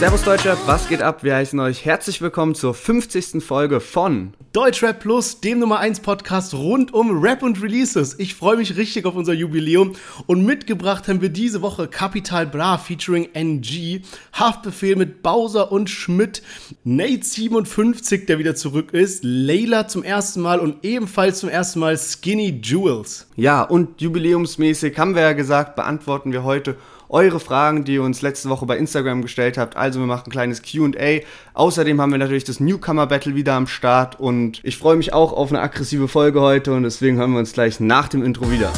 [0.00, 1.24] Servus Deutschrap, was geht ab?
[1.24, 3.44] Wir heißen euch herzlich willkommen zur 50.
[3.44, 8.18] Folge von Deutschrap Plus, dem Nummer 1 Podcast rund um Rap und Releases.
[8.18, 9.92] Ich freue mich richtig auf unser Jubiläum
[10.26, 14.00] und mitgebracht haben wir diese Woche Capital Bra featuring NG,
[14.32, 16.42] Haftbefehl mit Bowser und Schmidt,
[16.82, 21.98] Nate 57, der wieder zurück ist, Layla zum ersten Mal und ebenfalls zum ersten Mal
[21.98, 23.26] Skinny Jewels.
[23.36, 26.78] Ja, und jubiläumsmäßig haben wir ja gesagt, beantworten wir heute
[27.10, 29.76] eure Fragen, die ihr uns letzte Woche bei Instagram gestellt habt.
[29.76, 31.20] Also wir machen ein kleines QA.
[31.54, 35.32] Außerdem haben wir natürlich das Newcomer Battle wieder am Start und ich freue mich auch
[35.32, 38.72] auf eine aggressive Folge heute und deswegen hören wir uns gleich nach dem Intro wieder.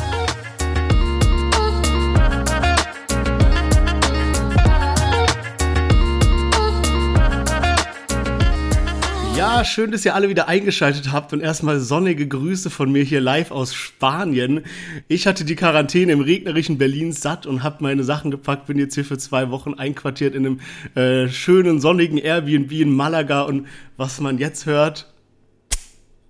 [9.54, 13.20] Ja, schön, dass ihr alle wieder eingeschaltet habt und erstmal sonnige Grüße von mir hier
[13.20, 14.64] live aus Spanien.
[15.08, 18.94] Ich hatte die Quarantäne im regnerischen Berlin satt und habe meine Sachen gepackt, bin jetzt
[18.94, 20.60] hier für zwei Wochen einquartiert in einem
[20.94, 23.66] äh, schönen sonnigen Airbnb in Malaga und
[23.98, 25.12] was man jetzt hört,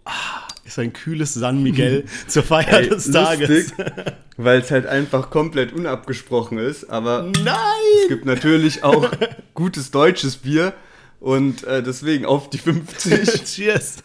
[0.05, 3.73] ah, ist ein kühles San Miguel zur Feier Ey, des Tages.
[4.37, 7.55] Weil es halt einfach komplett unabgesprochen ist, aber Nein!
[8.03, 9.09] es gibt natürlich auch
[9.55, 10.73] gutes deutsches Bier.
[11.23, 13.45] Und äh, deswegen auf die 50.
[13.45, 13.99] Cheers.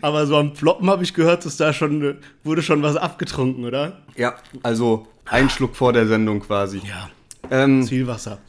[0.00, 4.02] Aber so am Ploppen habe ich gehört, dass da schon wurde schon was abgetrunken, oder?
[4.16, 4.34] Ja,
[4.64, 6.78] also ein Schluck vor der Sendung quasi.
[6.78, 7.08] Ja.
[7.52, 8.40] Ähm, Zielwasser.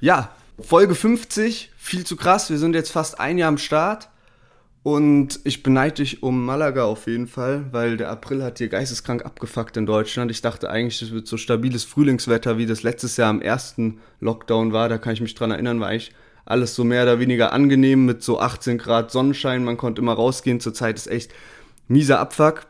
[0.00, 2.50] Ja, Folge 50, viel zu krass.
[2.50, 4.10] Wir sind jetzt fast ein Jahr am Start.
[4.82, 9.24] Und ich beneide dich um Malaga auf jeden Fall, weil der April hat hier geisteskrank
[9.24, 10.30] abgefuckt in Deutschland.
[10.30, 14.74] Ich dachte eigentlich, es wird so stabiles Frühlingswetter, wie das letztes Jahr am ersten Lockdown
[14.74, 14.90] war.
[14.90, 16.12] Da kann ich mich dran erinnern, war ich
[16.46, 19.64] alles so mehr oder weniger angenehm mit so 18 Grad Sonnenschein.
[19.64, 20.60] Man konnte immer rausgehen.
[20.60, 21.32] Zurzeit ist echt
[21.88, 22.66] mieser Abfuck.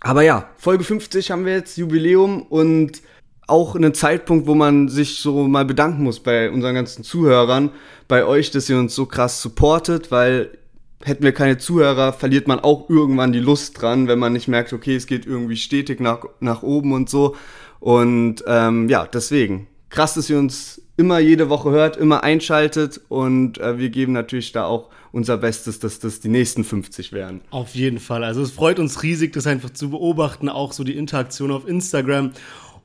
[0.00, 3.02] Aber ja, Folge 50 haben wir jetzt Jubiläum und
[3.46, 7.70] auch einen Zeitpunkt, wo man sich so mal bedanken muss bei unseren ganzen Zuhörern,
[8.06, 10.58] bei euch, dass ihr uns so krass supportet, weil
[11.02, 14.72] hätten wir keine Zuhörer, verliert man auch irgendwann die Lust dran, wenn man nicht merkt,
[14.72, 17.36] okay, es geht irgendwie stetig nach, nach oben und so.
[17.80, 23.58] Und ähm, ja, deswegen, krass, dass ihr uns immer jede Woche hört, immer einschaltet und
[23.58, 27.40] äh, wir geben natürlich da auch unser Bestes, dass das die nächsten 50 werden.
[27.50, 28.24] Auf jeden Fall.
[28.24, 32.32] Also es freut uns riesig, das einfach zu beobachten, auch so die Interaktion auf Instagram.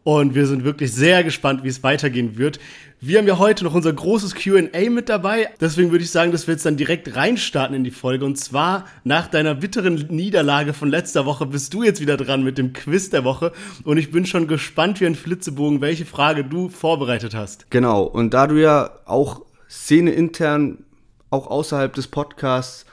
[0.03, 2.59] Und wir sind wirklich sehr gespannt, wie es weitergehen wird.
[3.00, 5.50] Wir haben ja heute noch unser großes QA mit dabei.
[5.62, 8.25] Deswegen würde ich sagen, dass wir jetzt dann direkt reinstarten in die Folge.
[8.25, 12.58] Und zwar nach deiner bitteren Niederlage von letzter Woche bist du jetzt wieder dran mit
[12.58, 13.53] dem Quiz der Woche.
[13.86, 17.72] Und ich bin schon gespannt wie ein Flitzebogen, welche Frage du vorbereitet hast.
[17.72, 18.03] Genau.
[18.03, 20.84] Und da du ja auch Szene intern,
[21.30, 22.86] auch außerhalb des Podcasts,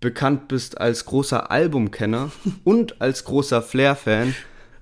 [0.00, 2.30] bekannt bist als großer Albumkenner
[2.64, 4.34] und als großer Flair-Fan,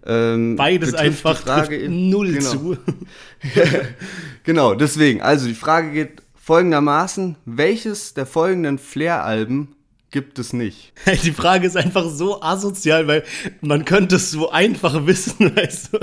[0.06, 2.50] ähm, Beides einfach Frage null genau.
[2.50, 2.78] zu.
[4.44, 5.20] genau, deswegen.
[5.20, 9.74] Also die Frage geht folgendermaßen: Welches der folgenden Flair-Alben
[10.10, 10.92] gibt es nicht?
[11.24, 13.24] Die Frage ist einfach so asozial, weil
[13.60, 15.98] man könnte es so einfach wissen, weißt du.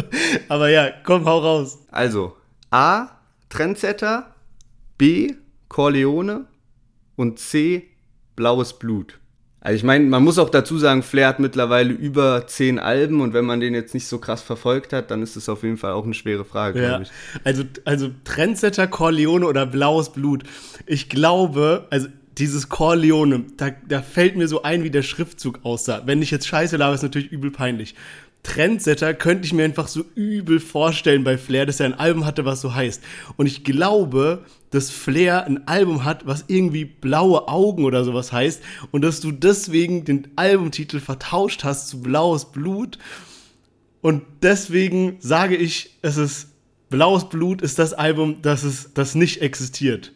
[0.48, 1.80] Aber ja, komm, hau raus.
[1.92, 2.36] Also
[2.72, 3.10] A.
[3.50, 4.36] Trendsetter,
[4.98, 5.34] B.
[5.70, 6.48] Corleone
[7.16, 7.90] und C.
[8.36, 9.20] Blaues Blut.
[9.68, 13.34] Also ich meine, man muss auch dazu sagen, Flair hat mittlerweile über zehn Alben und
[13.34, 15.92] wenn man den jetzt nicht so krass verfolgt hat, dann ist es auf jeden Fall
[15.92, 16.88] auch eine schwere Frage, ja.
[16.88, 17.10] glaube ich.
[17.44, 20.44] Also, also Trendsetter, Corleone oder Blaues Blut.
[20.86, 22.08] Ich glaube, also
[22.38, 26.04] dieses Corleone, da, da fällt mir so ein, wie der Schriftzug aussah.
[26.06, 27.94] Wenn ich jetzt scheiße labe, ist natürlich übel peinlich.
[28.44, 32.46] Trendsetter könnte ich mir einfach so übel vorstellen bei Flair, dass er ein Album hatte,
[32.46, 33.04] was so heißt.
[33.36, 38.62] Und ich glaube, dass Flair ein Album hat, was irgendwie blaue Augen oder sowas heißt
[38.92, 42.98] und dass du deswegen den Albumtitel vertauscht hast zu Blaues Blut.
[44.02, 46.50] Und deswegen sage ich, es ist
[46.90, 50.14] Blaues Blut ist das Album, das es das nicht existiert.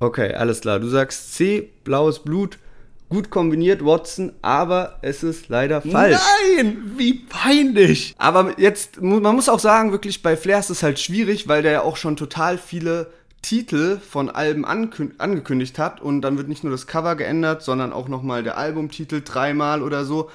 [0.00, 0.80] Okay, alles klar.
[0.80, 2.58] Du sagst C, Blaues Blut
[3.08, 6.20] gut kombiniert, Watson, aber es ist leider falsch.
[6.56, 8.14] Nein, wie peinlich.
[8.18, 11.72] Aber jetzt, man muss auch sagen, wirklich bei Flair ist es halt schwierig, weil der
[11.72, 13.10] ja auch schon total viele
[13.40, 18.08] Titel von Alben angekündigt hat und dann wird nicht nur das Cover geändert, sondern auch
[18.08, 20.28] nochmal der Albumtitel dreimal oder so.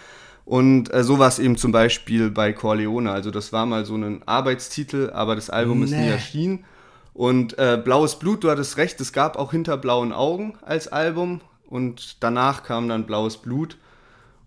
[0.46, 3.12] Und äh, so war es eben zum Beispiel bei Corleone.
[3.12, 5.86] Also das war mal so ein Arbeitstitel, aber das Album nee.
[5.86, 6.66] ist nie erschienen.
[7.14, 11.42] Und äh, Blaues Blut, du hattest recht, es gab auch Hinter blauen Augen als Album
[11.74, 13.78] und danach kam dann Blaues Blut.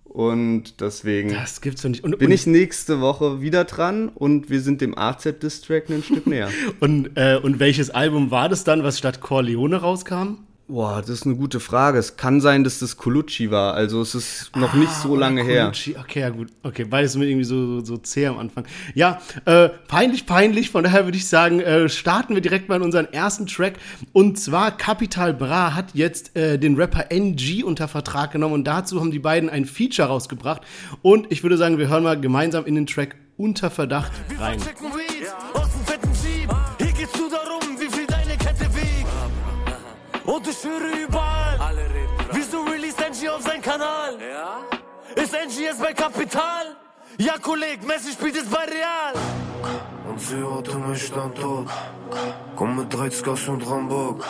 [0.05, 2.05] Und deswegen das gibt's doch nicht.
[2.05, 6.26] Und, bin und ich nächste Woche wieder dran und wir sind dem AZ-Distrack ein Stück
[6.26, 6.49] näher.
[6.81, 10.45] und, äh, und welches Album war das dann, was statt Corleone rauskam?
[10.68, 11.96] Boah, das ist eine gute Frage.
[11.96, 13.74] Es kann sein, dass das Colucci war.
[13.74, 15.70] Also es ist noch ah, nicht so lange her.
[16.00, 16.48] Okay, ja gut.
[16.64, 18.64] Okay, weil es mir irgendwie so, so, so zäh am Anfang.
[18.92, 20.70] Ja, äh, peinlich, peinlich.
[20.70, 23.74] Von daher würde ich sagen, äh, starten wir direkt mal in unseren ersten Track.
[24.12, 28.98] Und zwar Capital Bra hat jetzt äh, den Rapper NG unter Vertrag genommen und dazu
[28.98, 30.62] haben die beiden ein Feature rausgebracht.
[31.00, 34.10] Und ich würde sagen, wir hören mal gemeinsam in den Track Unter Verdacht
[34.40, 34.58] rein.
[40.37, 44.19] Und ich höre überall, Alle reden wieso release Angie auf sein Kanal?
[44.21, 44.61] Ja?
[45.15, 46.77] Ist Angie jetzt bei Kapital?
[47.17, 49.15] Ja, Kolleg, Messi spielt jetzt bei Real.
[50.06, 51.71] Und sie hatte mein Standort.
[52.55, 54.27] Komm mit 30 und Rambock.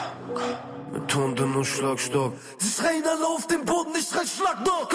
[0.93, 2.35] Mit Hunden und Schlagstock.
[2.59, 4.95] Sie schreien alle auf den Boden, ich schrei Schlagbock.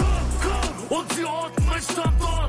[0.87, 2.41] Und sie orten mein Standort.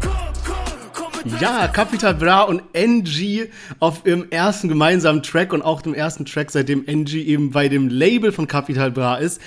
[1.41, 3.47] Ja, Capital Bra und NG
[3.79, 7.89] auf ihrem ersten gemeinsamen Track und auch dem ersten Track, seitdem NG eben bei dem
[7.89, 9.41] Label von Capital Bra ist.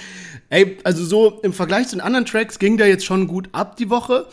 [0.50, 3.76] Ey, also so im Vergleich zu den anderen Tracks ging der jetzt schon gut ab
[3.76, 4.28] die Woche.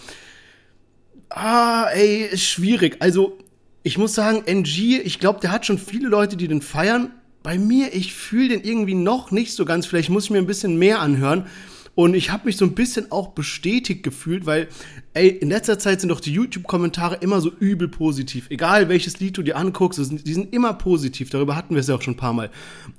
[1.30, 2.96] Ah, ey, ist schwierig.
[3.00, 3.38] Also,
[3.82, 7.10] ich muss sagen, NG, ich glaube, der hat schon viele Leute, die den feiern.
[7.42, 9.86] Bei mir, ich fühle den irgendwie noch nicht so ganz.
[9.86, 11.46] Vielleicht muss ich mir ein bisschen mehr anhören.
[11.94, 14.68] Und ich habe mich so ein bisschen auch bestätigt gefühlt, weil,
[15.12, 18.46] ey, in letzter Zeit sind doch die YouTube-Kommentare immer so übel positiv.
[18.48, 21.28] Egal welches Lied du dir anguckst, die sind immer positiv.
[21.28, 22.50] Darüber hatten wir es ja auch schon ein paar Mal.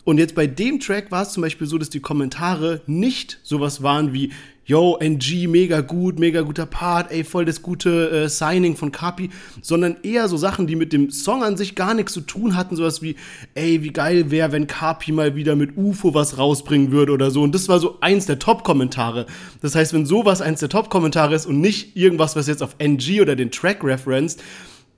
[0.04, 3.82] Und jetzt bei dem Track war es zum Beispiel so, dass die Kommentare nicht sowas
[3.82, 4.32] waren wie,
[4.66, 9.30] yo, NG, mega gut, mega guter Part, ey, voll das gute äh, Signing von Kapi,
[9.62, 12.76] sondern eher so Sachen, die mit dem Song an sich gar nichts zu tun hatten,
[12.76, 13.16] sowas wie,
[13.56, 17.42] ey, wie geil wäre, wenn Kapi mal wieder mit UFO was rausbringen würde oder so.
[17.42, 19.26] Und das war so eins der Top-Kommentare.
[19.62, 23.22] Das heißt, wenn sowas eins der Top-Kommentare ist und nicht irgendwas, was jetzt auf NG
[23.22, 24.42] oder den Track referenced,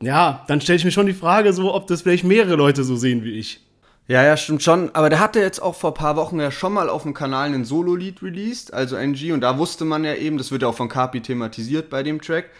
[0.01, 2.95] ja, dann stelle ich mir schon die Frage so, ob das vielleicht mehrere Leute so
[2.95, 3.64] sehen wie ich.
[4.07, 4.93] Ja, ja, stimmt schon.
[4.93, 7.53] Aber der hatte jetzt auch vor ein paar Wochen ja schon mal auf dem Kanal
[7.53, 9.31] ein Solo-Lied released, also NG.
[9.31, 12.21] Und da wusste man ja eben, das wird ja auch von Kapi thematisiert bei dem
[12.21, 12.51] Track.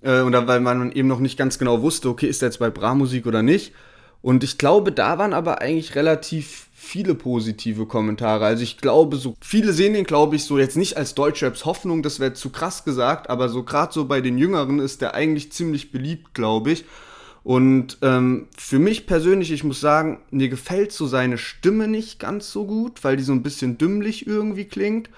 [0.00, 2.58] Äh, und da, weil man eben noch nicht ganz genau wusste, okay, ist der jetzt
[2.58, 3.74] bei Bra-Musik oder nicht.
[4.22, 8.46] Und ich glaube, da waren aber eigentlich relativ viele positive Kommentare.
[8.46, 12.02] Also ich glaube, so viele sehen den, glaube ich, so jetzt nicht als Deutschraps Hoffnung,
[12.02, 15.52] das wäre zu krass gesagt, aber so gerade so bei den Jüngeren ist der eigentlich
[15.52, 16.84] ziemlich beliebt, glaube ich.
[17.46, 22.50] Und ähm, für mich persönlich, ich muss sagen, mir gefällt so seine Stimme nicht ganz
[22.50, 25.10] so gut, weil die so ein bisschen dümmlich irgendwie klingt.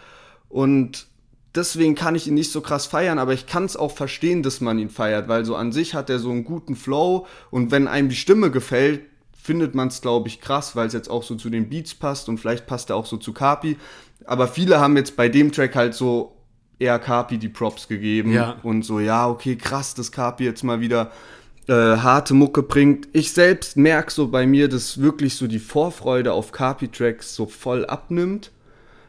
[0.51, 1.07] Und
[1.55, 4.61] deswegen kann ich ihn nicht so krass feiern, aber ich kann es auch verstehen, dass
[4.61, 7.89] man ihn feiert, weil so an sich hat er so einen guten Flow und wenn
[7.89, 9.01] einem die Stimme gefällt,
[9.33, 12.29] findet man es, glaube ich, krass, weil es jetzt auch so zu den Beats passt
[12.29, 13.79] und vielleicht passt er auch so zu Kapi.
[14.27, 16.37] Aber viele haben jetzt bei dem Track halt so
[16.79, 18.57] eher Kapi die Props gegeben ja.
[18.63, 21.11] und so, ja, okay, krass, dass Kapi jetzt mal wieder
[21.69, 23.09] äh, harte Mucke bringt.
[23.13, 27.87] Ich selbst merke so bei mir, dass wirklich so die Vorfreude auf Carpi-Tracks so voll
[27.87, 28.51] abnimmt.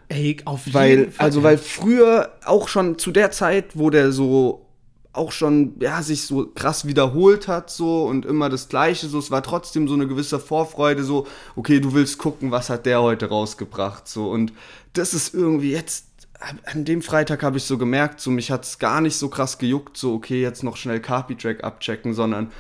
[0.09, 1.25] Ey, auf jeden weil, Fall.
[1.25, 4.65] Also, weil früher auch schon zu der Zeit, wo der so
[5.11, 9.31] auch schon, ja, sich so krass wiederholt hat, so und immer das Gleiche, so, es
[9.31, 13.27] war trotzdem so eine gewisse Vorfreude, so, okay, du willst gucken, was hat der heute
[13.27, 14.53] rausgebracht, so, und
[14.93, 16.08] das ist irgendwie jetzt
[16.39, 19.57] an dem Freitag habe ich so gemerkt, so mich hat es gar nicht so krass
[19.57, 22.51] gejuckt, so okay, jetzt noch schnell Carpi-Track abchecken, sondern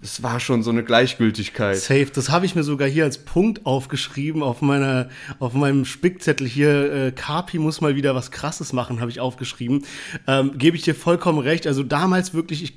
[0.00, 1.76] es war schon so eine Gleichgültigkeit.
[1.76, 5.08] Safe, das habe ich mir sogar hier als Punkt aufgeschrieben auf meiner,
[5.40, 6.92] auf meinem Spickzettel hier.
[6.92, 9.84] Äh, Carpi muss mal wieder was Krasses machen, habe ich aufgeschrieben.
[10.28, 11.66] Ähm, Gebe ich dir vollkommen recht.
[11.66, 12.74] Also damals wirklich, ich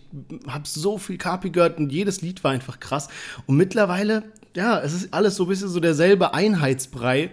[0.48, 3.08] habe so viel Carpi gehört und jedes Lied war einfach krass.
[3.46, 4.24] Und mittlerweile
[4.56, 7.30] ja, es ist alles so ein bisschen so derselbe Einheitsbrei.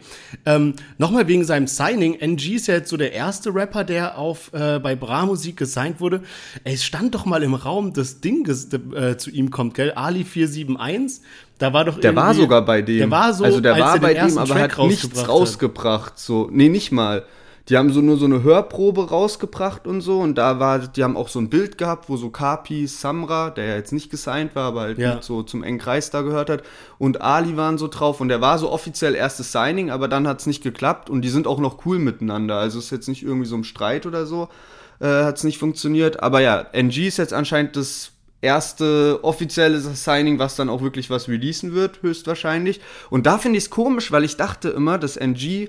[0.47, 2.15] Ähm, Nochmal wegen seinem Signing.
[2.15, 6.01] NG ist ja jetzt so der erste Rapper, der auf äh, bei Bra Musik gesigned
[6.01, 6.23] wurde.
[6.65, 9.93] Es stand doch mal im Raum, das Ding äh, zu ihm kommt, gell?
[9.93, 11.23] Ali 471.
[11.59, 12.99] Da war doch Der war sogar bei dem.
[12.99, 16.13] Der war so, also der war bei dem, aber hat nichts rausgebracht.
[16.13, 16.19] Hat.
[16.19, 17.25] So, nee, nicht mal
[17.69, 20.21] die haben so nur so eine Hörprobe rausgebracht und so.
[20.21, 23.67] Und da war, die haben auch so ein Bild gehabt, wo so Kapi, Samra, der
[23.67, 25.21] ja jetzt nicht gesigned war, aber halt ja.
[25.21, 26.63] so zum engen Kreis da gehört hat.
[26.99, 28.21] Und Ali waren so drauf.
[28.21, 31.11] Und der war so offiziell erstes Signing, aber dann hat es nicht geklappt.
[31.11, 34.07] Und die sind auch noch cool miteinander, also ist jetzt nicht irgendwie so ein Streit
[34.07, 34.49] oder so,
[35.01, 40.39] äh, hat es nicht funktioniert, aber ja, NG ist jetzt anscheinend das erste offizielle Signing,
[40.39, 42.81] was dann auch wirklich was releasen wird, höchstwahrscheinlich.
[43.11, 45.69] Und da finde ich es komisch, weil ich dachte immer, dass NG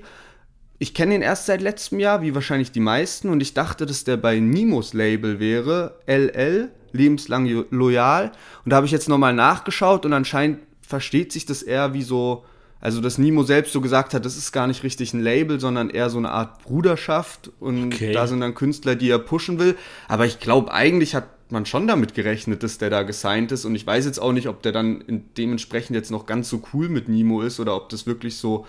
[0.82, 4.04] ich kenne ihn erst seit letztem Jahr, wie wahrscheinlich die meisten, und ich dachte, dass
[4.04, 8.32] der bei Nimos Label wäre, LL, lebenslang loyal.
[8.64, 12.44] Und da habe ich jetzt nochmal nachgeschaut und anscheinend versteht sich das eher wie so,
[12.80, 15.90] also dass Nimo selbst so gesagt hat, das ist gar nicht richtig ein Label, sondern
[15.90, 18.12] eher so eine Art Bruderschaft und okay.
[18.12, 19.76] da sind dann Künstler, die er pushen will.
[20.08, 23.74] Aber ich glaube, eigentlich hat man schon damit gerechnet, dass der da gesigned ist und
[23.74, 25.04] ich weiß jetzt auch nicht, ob der dann
[25.36, 28.64] dementsprechend jetzt noch ganz so cool mit Nimo ist oder ob das wirklich so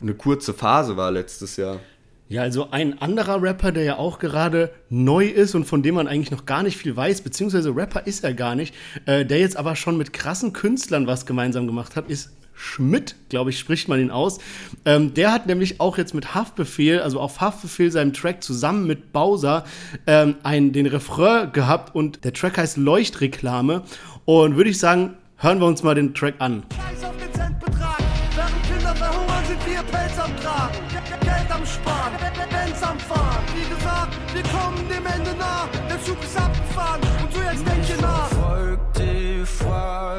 [0.00, 1.80] eine kurze Phase war letztes Jahr.
[2.28, 6.08] Ja, also ein anderer Rapper, der ja auch gerade neu ist und von dem man
[6.08, 8.74] eigentlich noch gar nicht viel weiß, beziehungsweise Rapper ist er gar nicht,
[9.04, 13.50] äh, der jetzt aber schon mit krassen Künstlern was gemeinsam gemacht hat, ist Schmidt, glaube
[13.50, 14.38] ich, spricht man ihn aus.
[14.84, 19.12] Ähm, der hat nämlich auch jetzt mit Haftbefehl, also auf Haftbefehl seinem Track zusammen mit
[19.12, 19.64] Bowser,
[20.06, 23.82] ähm, einen, den Refrain gehabt und der Track heißt Leuchtreklame.
[24.24, 26.64] Und würde ich sagen, hören wir uns mal den Track an.
[26.74, 27.95] Scheiß auf den Centbetrag,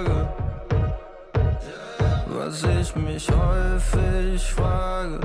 [0.06, 0.27] Frage
[2.30, 5.20] was ich mich häufig frage.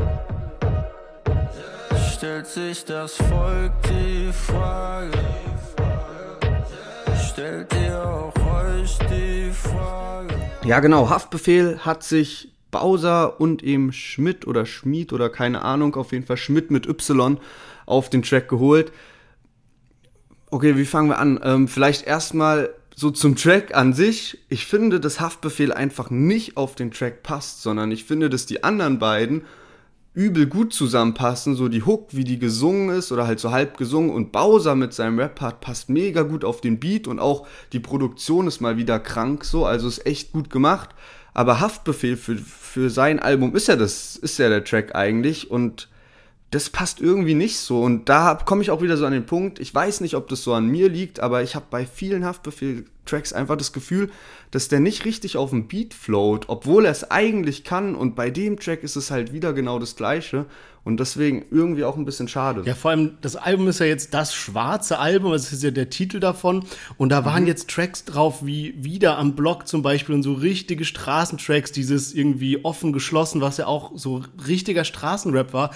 [2.12, 5.18] Stellt sich das Volk die Frage?
[7.30, 10.34] Stellt ihr auch euch die Frage?
[10.64, 11.10] Ja, genau.
[11.10, 16.36] Haftbefehl hat sich Bowser und eben Schmidt oder Schmied oder keine Ahnung, auf jeden Fall
[16.38, 17.38] Schmidt mit Y
[17.86, 18.90] auf den Track geholt.
[20.50, 21.38] Okay, wie fangen wir an?
[21.42, 26.74] Ähm, vielleicht erstmal so zum Track an sich, ich finde, dass Haftbefehl einfach nicht auf
[26.74, 29.42] den Track passt, sondern ich finde, dass die anderen beiden
[30.14, 34.10] übel gut zusammenpassen, so die Hook, wie die gesungen ist oder halt so halb gesungen
[34.10, 38.46] und Bowser mit seinem Rap-Part passt mega gut auf den Beat und auch die Produktion
[38.46, 40.90] ist mal wieder krank so, also ist echt gut gemacht,
[41.32, 45.88] aber Haftbefehl für, für sein Album ist ja das, ist ja der Track eigentlich und
[46.52, 47.82] das passt irgendwie nicht so.
[47.82, 50.42] Und da komme ich auch wieder so an den Punkt, ich weiß nicht, ob das
[50.42, 54.10] so an mir liegt, aber ich habe bei vielen Haftbefehl-Tracks einfach das Gefühl,
[54.50, 57.94] dass der nicht richtig auf dem Beat float, obwohl er es eigentlich kann.
[57.94, 60.44] Und bei dem Track ist es halt wieder genau das Gleiche.
[60.84, 62.62] Und deswegen irgendwie auch ein bisschen schade.
[62.66, 65.90] Ja, vor allem, das Album ist ja jetzt das schwarze Album, das ist ja der
[65.90, 66.64] Titel davon.
[66.98, 67.48] Und da waren mhm.
[67.48, 72.64] jetzt Tracks drauf wie Wieder am Block zum Beispiel und so richtige Straßentracks, dieses irgendwie
[72.64, 75.70] offen geschlossen, was ja auch so richtiger Straßenrap war.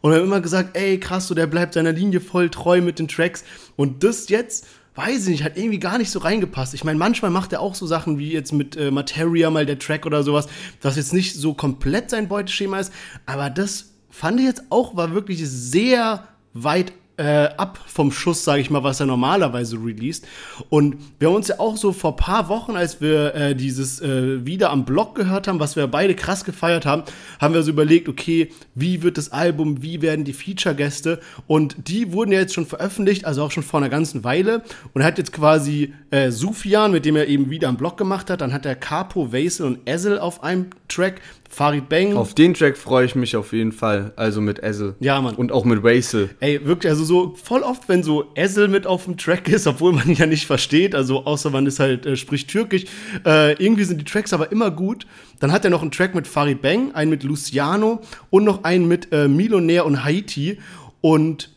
[0.00, 2.98] Und er hat immer gesagt, ey, krass, so der bleibt seiner Linie voll treu mit
[2.98, 3.44] den Tracks.
[3.76, 6.74] Und das jetzt, weiß ich nicht, hat irgendwie gar nicht so reingepasst.
[6.74, 9.78] Ich meine, manchmal macht er auch so Sachen wie jetzt mit äh, Materia mal der
[9.78, 10.46] Track oder sowas,
[10.82, 12.92] was jetzt nicht so komplett sein Beuteschema ist.
[13.26, 18.60] Aber das fand ich jetzt auch, war wirklich sehr weit äh, ab vom Schuss, sage
[18.60, 20.26] ich mal, was er normalerweise released.
[20.70, 24.46] Und wir haben uns ja auch so vor paar Wochen, als wir äh, dieses äh,
[24.46, 27.02] wieder am Blog gehört haben, was wir beide krass gefeiert haben,
[27.40, 31.20] haben wir so überlegt, okay, wie wird das Album, wie werden die Feature-Gäste?
[31.46, 34.62] Und die wurden ja jetzt schon veröffentlicht, also auch schon vor einer ganzen Weile.
[34.94, 38.30] Und er hat jetzt quasi äh, Sufian, mit dem er eben wieder am Blog gemacht
[38.30, 41.20] hat, dann hat er Capo, Vasel und Ezel auf einem Track.
[41.58, 42.14] Farid Bang.
[42.14, 44.12] Auf den Track freue ich mich auf jeden Fall.
[44.14, 44.94] Also mit Ezel.
[45.00, 45.34] Ja, Mann.
[45.34, 46.30] Und auch mit Raisel.
[46.38, 49.92] Ey, wirklich, also so voll oft, wenn so Ezel mit auf dem Track ist, obwohl
[49.92, 52.84] man ihn ja nicht versteht, also außer man ist halt, äh, spricht Türkisch,
[53.26, 55.08] äh, irgendwie sind die Tracks aber immer gut.
[55.40, 58.86] Dann hat er noch einen Track mit Farid Bang, einen mit Luciano und noch einen
[58.86, 60.60] mit äh, Milonär und Haiti.
[61.00, 61.50] Und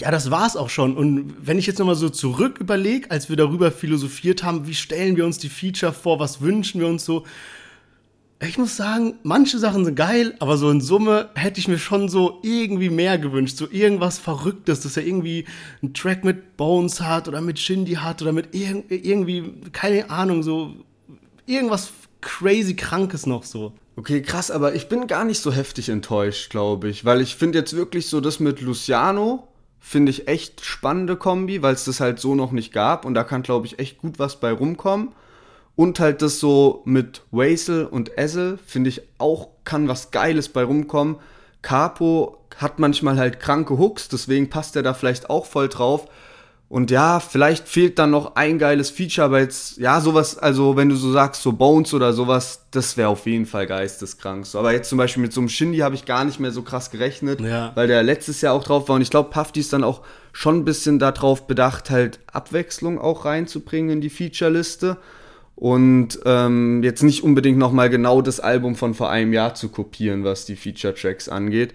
[0.00, 0.96] ja, das war's auch schon.
[0.96, 5.16] Und wenn ich jetzt nochmal so zurück überlege, als wir darüber philosophiert haben, wie stellen
[5.16, 7.24] wir uns die Feature vor, was wünschen wir uns so,
[8.48, 12.08] ich muss sagen, manche Sachen sind geil, aber so in Summe hätte ich mir schon
[12.08, 13.56] so irgendwie mehr gewünscht.
[13.56, 15.44] So irgendwas Verrücktes, dass er irgendwie
[15.80, 20.42] einen Track mit Bones hat oder mit Shindy hat oder mit irg irgendwie, keine Ahnung,
[20.42, 20.74] so
[21.46, 23.72] irgendwas crazy Krankes noch so.
[23.94, 27.58] Okay, krass, aber ich bin gar nicht so heftig enttäuscht, glaube ich, weil ich finde
[27.58, 29.46] jetzt wirklich so das mit Luciano,
[29.78, 33.22] finde ich echt spannende Kombi, weil es das halt so noch nicht gab und da
[33.24, 35.10] kann, glaube ich, echt gut was bei rumkommen.
[35.74, 40.64] Und halt das so mit Wasel und Ezel, finde ich auch, kann was Geiles bei
[40.64, 41.16] rumkommen.
[41.62, 46.08] Capo hat manchmal halt kranke Hooks, deswegen passt er da vielleicht auch voll drauf.
[46.68, 50.88] Und ja, vielleicht fehlt dann noch ein geiles Feature, aber jetzt, ja, sowas, also wenn
[50.88, 54.46] du so sagst, so Bones oder sowas, das wäre auf jeden Fall geisteskrank.
[54.46, 56.62] So, aber jetzt zum Beispiel mit so einem Shindy habe ich gar nicht mehr so
[56.62, 57.72] krass gerechnet, ja.
[57.74, 58.96] weil der letztes Jahr auch drauf war.
[58.96, 60.00] Und ich glaube, Puffy ist dann auch
[60.32, 64.96] schon ein bisschen darauf bedacht, halt Abwechslung auch reinzubringen in die Feature-Liste
[65.54, 70.24] und ähm, jetzt nicht unbedingt nochmal genau das Album von vor einem Jahr zu kopieren,
[70.24, 71.74] was die Feature-Tracks angeht.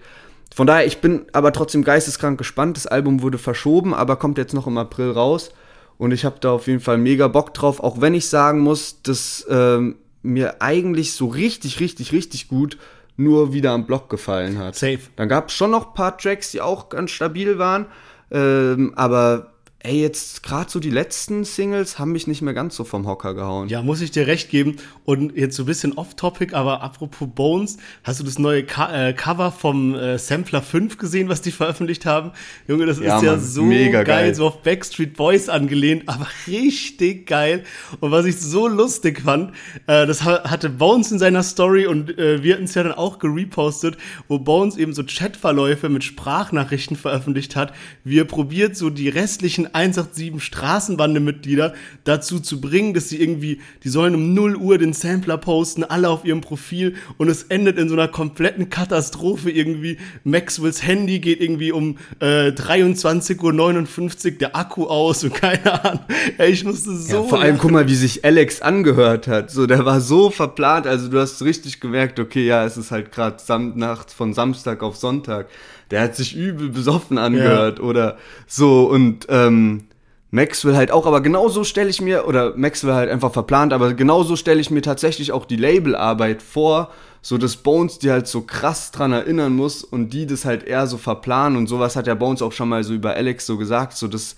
[0.54, 2.76] Von daher, ich bin aber trotzdem geisteskrank gespannt.
[2.76, 5.52] Das Album wurde verschoben, aber kommt jetzt noch im April raus.
[5.98, 9.02] Und ich habe da auf jeden Fall mega Bock drauf, auch wenn ich sagen muss,
[9.02, 12.78] dass ähm, mir eigentlich so richtig, richtig, richtig gut
[13.16, 14.76] nur wieder am Block gefallen hat.
[14.76, 15.00] Safe.
[15.16, 17.86] Dann gab es schon noch ein paar Tracks, die auch ganz stabil waren.
[18.30, 22.82] Ähm, aber ey, jetzt gerade so die letzten Singles haben mich nicht mehr ganz so
[22.82, 23.68] vom Hocker gehauen.
[23.68, 24.76] Ja, muss ich dir recht geben.
[25.04, 29.12] Und jetzt so ein bisschen off-topic, aber apropos Bones, hast du das neue Co äh,
[29.12, 32.32] Cover vom äh, Sampler 5 gesehen, was die veröffentlicht haben?
[32.66, 37.28] Junge, das ja, ist ja so geil, geil, so auf Backstreet Boys angelehnt, aber richtig
[37.28, 37.62] geil.
[38.00, 39.52] Und was ich so lustig fand,
[39.86, 43.20] äh, das hatte Bones in seiner Story und äh, wir hatten es ja dann auch
[43.20, 49.08] gerepostet, wo Bones eben so Chatverläufe mit Sprachnachrichten veröffentlicht hat, wie er probiert, so die
[49.08, 54.92] restlichen 187 Straßenbande-Mitglieder dazu zu bringen, dass sie irgendwie, die sollen um 0 Uhr den
[54.92, 59.98] Sampler posten, alle auf ihrem Profil und es endet in so einer kompletten Katastrophe irgendwie.
[60.24, 66.04] Maxwells Handy geht irgendwie um äh, 23.59 Uhr der Akku aus und keine Ahnung.
[66.38, 67.16] Ey, ich musste so.
[67.16, 69.50] Ja, vor allem, guck mal, wie sich Alex angehört hat.
[69.50, 70.86] So, der war so verplant.
[70.86, 74.82] Also, du hast richtig gemerkt, okay, ja, es ist halt gerade Sam Nacht von Samstag
[74.82, 75.48] auf Sonntag
[75.90, 77.84] der hat sich übel besoffen angehört ja.
[77.84, 78.16] oder
[78.46, 79.84] so und ähm,
[80.30, 84.36] Maxwell halt auch, aber genauso stelle ich mir, oder Maxwell halt einfach verplant, aber genauso
[84.36, 86.90] stelle ich mir tatsächlich auch die Labelarbeit vor,
[87.22, 90.86] so dass Bones die halt so krass dran erinnern muss und die das halt eher
[90.86, 93.94] so verplanen und sowas hat ja Bones auch schon mal so über Alex so gesagt,
[93.96, 94.36] so dass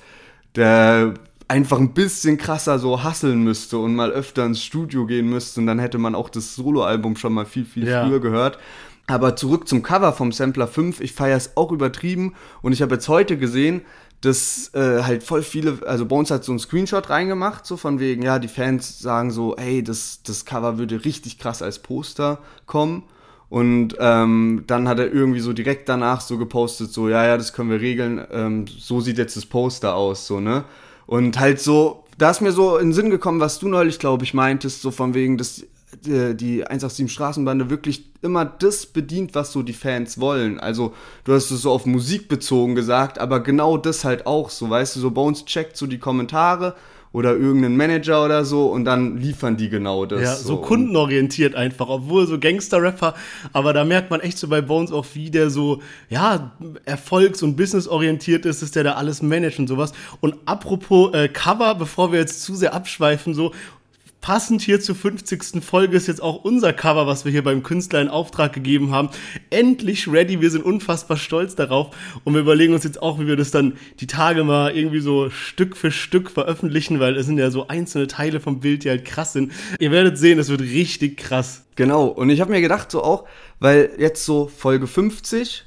[0.54, 1.14] der
[1.48, 5.66] einfach ein bisschen krasser so hasseln müsste und mal öfter ins Studio gehen müsste und
[5.66, 8.06] dann hätte man auch das Soloalbum schon mal viel, viel ja.
[8.06, 8.58] früher gehört.
[9.10, 11.00] Aber zurück zum Cover vom Sampler 5.
[11.00, 12.34] Ich feiere es auch übertrieben.
[12.62, 13.82] Und ich habe jetzt heute gesehen,
[14.20, 18.22] dass äh, halt voll viele, also Bones hat so einen Screenshot reingemacht, so von wegen,
[18.22, 23.02] ja, die Fans sagen so, ey, das, das Cover würde richtig krass als Poster kommen.
[23.48, 27.52] Und ähm, dann hat er irgendwie so direkt danach so gepostet, so, ja, ja, das
[27.52, 30.62] können wir regeln, ähm, so sieht jetzt das Poster aus, so, ne?
[31.06, 34.22] Und halt so, da ist mir so in den Sinn gekommen, was du neulich, glaube
[34.22, 35.66] ich, meintest, so von wegen, dass
[36.04, 40.60] die, die 187 Straßenbande wirklich immer das bedient, was so die Fans wollen.
[40.60, 40.94] Also,
[41.24, 44.96] du hast es so auf Musik bezogen gesagt, aber genau das halt auch so, weißt
[44.96, 46.74] du, so Bones checkt so die Kommentare
[47.12, 50.22] oder irgendeinen Manager oder so und dann liefern die genau das.
[50.22, 53.14] Ja, so, so kundenorientiert einfach, obwohl so Gangster-Rapper,
[53.52, 56.52] aber da merkt man echt so bei Bones auch, wie der so, ja,
[56.84, 59.92] erfolgs- und businessorientiert ist, dass der da alles managt und sowas.
[60.20, 63.52] Und apropos äh, Cover, bevor wir jetzt zu sehr abschweifen, so,
[64.20, 65.64] Passend hier zur 50.
[65.64, 69.08] Folge ist jetzt auch unser Cover, was wir hier beim Künstler in Auftrag gegeben haben.
[69.48, 70.42] Endlich ready.
[70.42, 71.96] Wir sind unfassbar stolz darauf.
[72.24, 75.30] Und wir überlegen uns jetzt auch, wie wir das dann die Tage mal irgendwie so
[75.30, 79.06] Stück für Stück veröffentlichen, weil es sind ja so einzelne Teile vom Bild, die halt
[79.06, 79.52] krass sind.
[79.78, 81.64] Ihr werdet sehen, es wird richtig krass.
[81.76, 82.04] Genau.
[82.04, 83.24] Und ich habe mir gedacht, so auch,
[83.58, 85.64] weil jetzt so Folge 50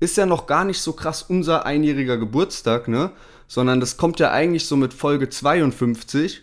[0.00, 3.12] ist ja noch gar nicht so krass unser einjähriger Geburtstag, ne?
[3.46, 6.42] Sondern das kommt ja eigentlich so mit Folge 52.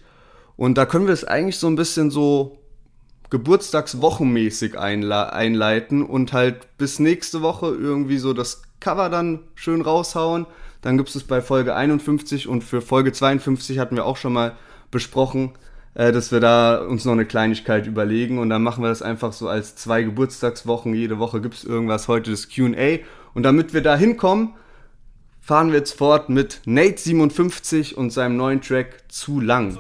[0.60, 2.58] Und da können wir es eigentlich so ein bisschen so
[3.30, 10.48] geburtstagswochenmäßig einleiten und halt bis nächste Woche irgendwie so das Cover dann schön raushauen.
[10.82, 14.58] Dann gibt es bei Folge 51 und für Folge 52 hatten wir auch schon mal
[14.92, 15.54] besprochen,
[15.94, 19.32] äh, dass wir da uns noch eine Kleinigkeit überlegen und dann machen wir das einfach
[19.32, 20.94] so als zwei Geburtstagswochen.
[20.94, 22.98] Jede Woche gibt es irgendwas, heute das QA.
[23.34, 24.56] Und damit wir da hinkommen,
[25.50, 29.76] fahren wir jetzt fort mit Nate57 und seinem neuen Track Zu lang.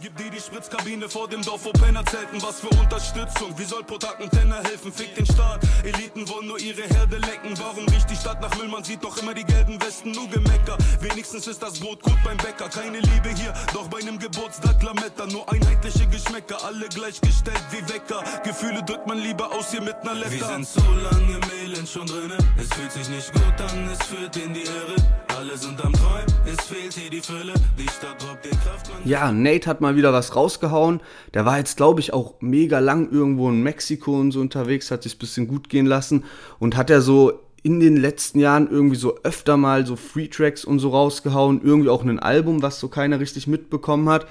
[0.00, 3.52] Gib dir die Spritzkabine vor dem Dorf, wo Penner zelten, was für Unterstützung.
[3.58, 4.90] Wie soll Protaken Penner helfen?
[4.90, 5.60] Fick den Staat.
[5.84, 7.52] Eliten wollen nur ihre Herde lecken.
[7.58, 8.68] Warum riecht die Stadt nach Müll?
[8.68, 10.78] Man sieht doch immer die gelben Westen, nur Gemecker.
[11.00, 12.70] Wenigstens ist das Brot gut beim Bäcker.
[12.70, 15.26] Keine Liebe hier, doch bei einem Geburtstag Lametta.
[15.26, 18.24] Nur einheitliche Geschmäcker, alle gleichgestellt wie Wecker.
[18.42, 20.30] Gefühle drückt man lieber aus hier mit ner Letter.
[20.30, 22.38] Wir sind so lange im Elend schon drinne.
[22.56, 24.96] Es fühlt sich nicht gut an, es führt in die Irre.
[25.36, 27.52] Alle sind am Träumen, es fehlt hier die Fülle.
[27.76, 28.61] Die Stadt droppt den.
[29.04, 31.00] Ja, Nate hat mal wieder was rausgehauen.
[31.34, 35.02] Der war jetzt, glaube ich, auch mega lang irgendwo in Mexiko und so unterwegs, hat
[35.02, 36.24] sich ein bisschen gut gehen lassen
[36.60, 40.64] und hat er so in den letzten Jahren irgendwie so öfter mal so Free Tracks
[40.64, 44.26] und so rausgehauen, irgendwie auch ein Album, was so keiner richtig mitbekommen hat.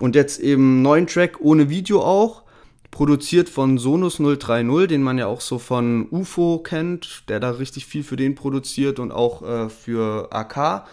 [0.00, 2.42] Und jetzt eben neuen Track ohne Video auch
[2.90, 7.86] produziert von Sonus 030, den man ja auch so von UFO kennt, der da richtig
[7.86, 10.86] viel für den produziert und auch äh, für AK.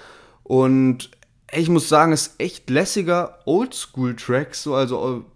[0.43, 1.11] Und
[1.51, 5.31] ich muss sagen, es ist echt lässiger Oldschool-Track, so also äh,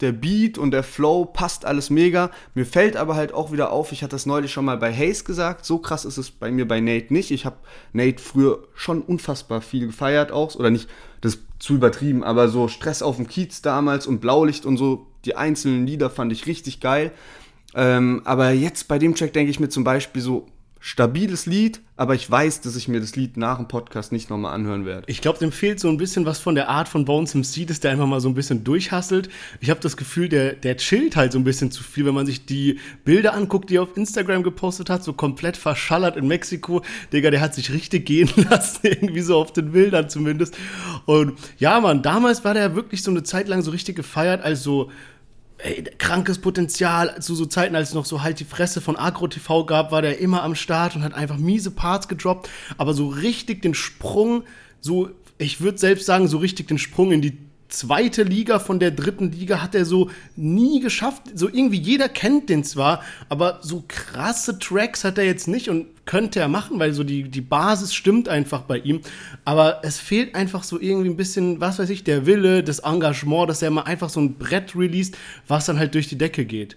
[0.00, 2.30] der Beat und der Flow passt alles mega.
[2.54, 5.24] Mir fällt aber halt auch wieder auf, ich hatte das neulich schon mal bei Haze
[5.24, 7.30] gesagt, so krass ist es bei mir bei Nate nicht.
[7.30, 7.56] Ich habe
[7.92, 10.88] Nate früher schon unfassbar viel gefeiert auch, oder nicht,
[11.20, 15.06] das ist zu übertrieben, aber so Stress auf dem Kiez damals und Blaulicht und so
[15.24, 17.12] die einzelnen Lieder fand ich richtig geil.
[17.74, 20.46] Ähm, aber jetzt bei dem Track denke ich mir zum Beispiel so,
[20.84, 24.52] stabiles Lied, aber ich weiß, dass ich mir das Lied nach dem Podcast nicht nochmal
[24.52, 25.04] anhören werde.
[25.06, 27.78] Ich glaube, dem fehlt so ein bisschen was von der Art von Bones MC, dass
[27.78, 29.28] der einfach mal so ein bisschen durchhasselt.
[29.60, 32.26] Ich habe das Gefühl, der, der chillt halt so ein bisschen zu viel, wenn man
[32.26, 36.82] sich die Bilder anguckt, die er auf Instagram gepostet hat, so komplett verschallert in Mexiko.
[37.12, 40.56] Digga, der hat sich richtig gehen lassen, irgendwie so auf den Bildern zumindest.
[41.06, 44.64] Und ja, Mann, damals war der wirklich so eine Zeit lang so richtig gefeiert als
[44.64, 44.90] so
[45.62, 47.20] ey, krankes Potenzial.
[47.20, 50.02] Zu so Zeiten, als es noch so halt die Fresse von Agro TV gab, war
[50.02, 52.48] der immer am Start und hat einfach miese Parts gedroppt.
[52.78, 54.44] Aber so richtig den Sprung,
[54.80, 57.38] so, ich würde selbst sagen, so richtig den Sprung in die
[57.72, 61.22] zweite Liga von der dritten Liga hat er so nie geschafft.
[61.34, 65.86] So irgendwie jeder kennt den zwar, aber so krasse Tracks hat er jetzt nicht und
[66.04, 69.00] könnte er machen, weil so die, die Basis stimmt einfach bei ihm.
[69.44, 73.48] Aber es fehlt einfach so irgendwie ein bisschen, was weiß ich, der Wille, das Engagement,
[73.48, 75.16] dass er mal einfach so ein Brett released,
[75.48, 76.76] was dann halt durch die Decke geht.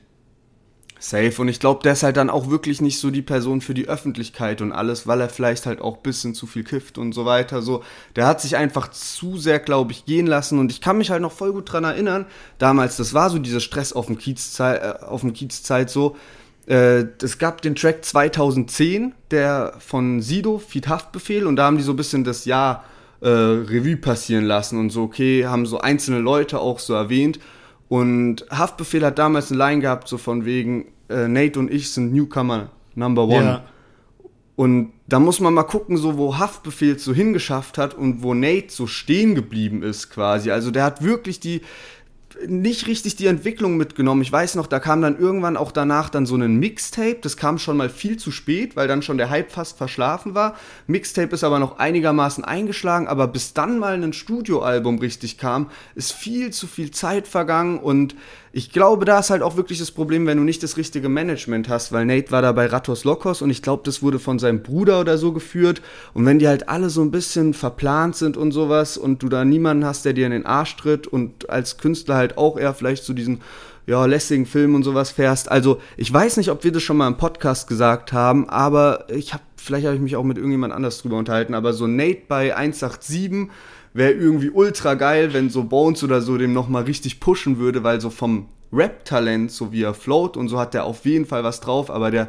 [1.10, 1.41] Safe.
[1.41, 3.88] Und ich glaube, der ist halt dann auch wirklich nicht so die Person für die
[3.88, 7.62] Öffentlichkeit und alles, weil er vielleicht halt auch bisschen zu viel kifft und so weiter.
[7.62, 7.84] So,
[8.15, 10.58] der hat sich einfach zu sehr, glaube ich, gehen lassen.
[10.58, 12.26] Und ich kann mich halt noch voll gut dran erinnern,
[12.58, 16.15] damals, das war so dieser Stress auf dem Kiezzeit, äh, auf dem Kiezzeit so.
[16.68, 21.84] Äh, es gab den Track 2010, der von Sido, Feed Haftbefehl, und da haben die
[21.84, 22.84] so ein bisschen das Jahr
[23.22, 27.39] äh, Revue passieren lassen und so, okay, haben so einzelne Leute auch so erwähnt.
[27.88, 32.13] Und Haftbefehl hat damals eine Line gehabt, so von wegen, äh, Nate und ich sind
[32.13, 33.46] Newcomer Number One.
[33.46, 33.65] Ja.
[34.56, 38.70] Und da muss man mal gucken, so wo Haftbefehl so hingeschafft hat und wo Nate
[38.70, 40.50] so stehen geblieben ist quasi.
[40.50, 41.62] Also der hat wirklich die,
[42.48, 44.22] nicht richtig die Entwicklung mitgenommen.
[44.22, 47.18] Ich weiß noch, da kam dann irgendwann auch danach dann so ein Mixtape.
[47.22, 50.56] Das kam schon mal viel zu spät, weil dann schon der Hype fast verschlafen war.
[50.88, 56.13] Mixtape ist aber noch einigermaßen eingeschlagen, aber bis dann mal ein Studioalbum richtig kam, ist
[56.13, 58.15] viel zu viel Zeit vergangen und
[58.58, 61.68] ich glaube, da ist halt auch wirklich das Problem, wenn du nicht das richtige Management
[61.68, 64.63] hast, weil Nate war da bei Ratos Lokos und ich glaube, das wurde von seinem
[64.63, 65.82] Bruder oder so geführt.
[66.13, 69.44] Und wenn die halt alle so ein bisschen verplant sind und sowas und du da
[69.44, 73.04] niemanden hast, der dir in den Arsch tritt und als Künstler halt auch eher vielleicht
[73.04, 73.41] zu diesen
[73.88, 75.52] ja, lässigen Film und sowas fährst.
[75.52, 79.34] Also, ich weiß nicht, ob wir das schon mal im Podcast gesagt haben, aber ich
[79.34, 82.56] habe, vielleicht habe ich mich auch mit irgendjemand anders drüber unterhalten, aber so Nate bei
[82.56, 83.50] 187
[83.96, 88.02] wäre irgendwie ultra geil, wenn so Bones oder so dem nochmal richtig pushen würde, weil
[88.02, 91.62] so vom Rap-Talent, so wie er float und so hat der auf jeden Fall was
[91.62, 92.28] drauf, aber der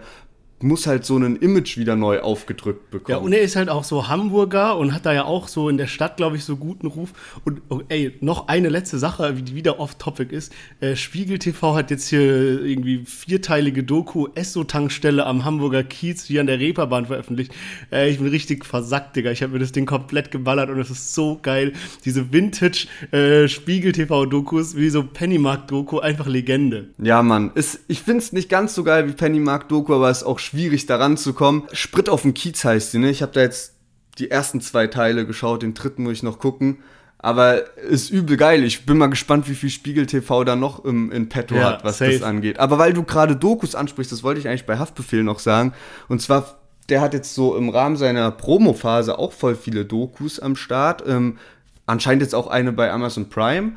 [0.60, 3.18] muss halt so ein Image wieder neu aufgedrückt bekommen.
[3.18, 5.76] Ja, und er ist halt auch so Hamburger und hat da ja auch so in
[5.76, 7.12] der Stadt, glaube ich, so guten Ruf.
[7.44, 10.52] Und oh, ey, noch eine letzte Sache, die wieder off-topic ist.
[10.80, 16.46] Äh, Spiegel TV hat jetzt hier irgendwie vierteilige Doku Esso-Tankstelle am Hamburger Kiez hier an
[16.46, 17.52] der Reeperbahn veröffentlicht.
[17.92, 19.30] Äh, ich bin richtig versackt, Digga.
[19.32, 21.74] Ich habe mir das Ding komplett geballert und es ist so geil.
[22.06, 26.88] Diese Vintage äh, Spiegel TV-Dokus, wie so Pennymark-Doku, einfach Legende.
[26.98, 27.50] Ja, Mann.
[27.54, 31.16] Ist, ich find's nicht ganz so geil wie Pennymark-Doku, aber es ist auch schwierig daran
[31.16, 31.64] zu kommen.
[31.72, 33.10] Sprit auf dem Kiez heißt die, ne?
[33.10, 33.74] Ich habe da jetzt
[34.18, 36.78] die ersten zwei Teile geschaut, den dritten muss ich noch gucken.
[37.18, 38.62] Aber ist übel geil.
[38.62, 41.84] Ich bin mal gespannt, wie viel Spiegel TV da noch im, in petto ja, hat,
[41.84, 42.12] was safe.
[42.12, 42.58] das angeht.
[42.58, 45.72] Aber weil du gerade Dokus ansprichst, das wollte ich eigentlich bei Haftbefehl noch sagen.
[46.08, 50.56] Und zwar, der hat jetzt so im Rahmen seiner Promo-Phase auch voll viele Dokus am
[50.56, 51.02] Start.
[51.06, 51.38] Ähm,
[51.86, 53.72] anscheinend jetzt auch eine bei Amazon Prime.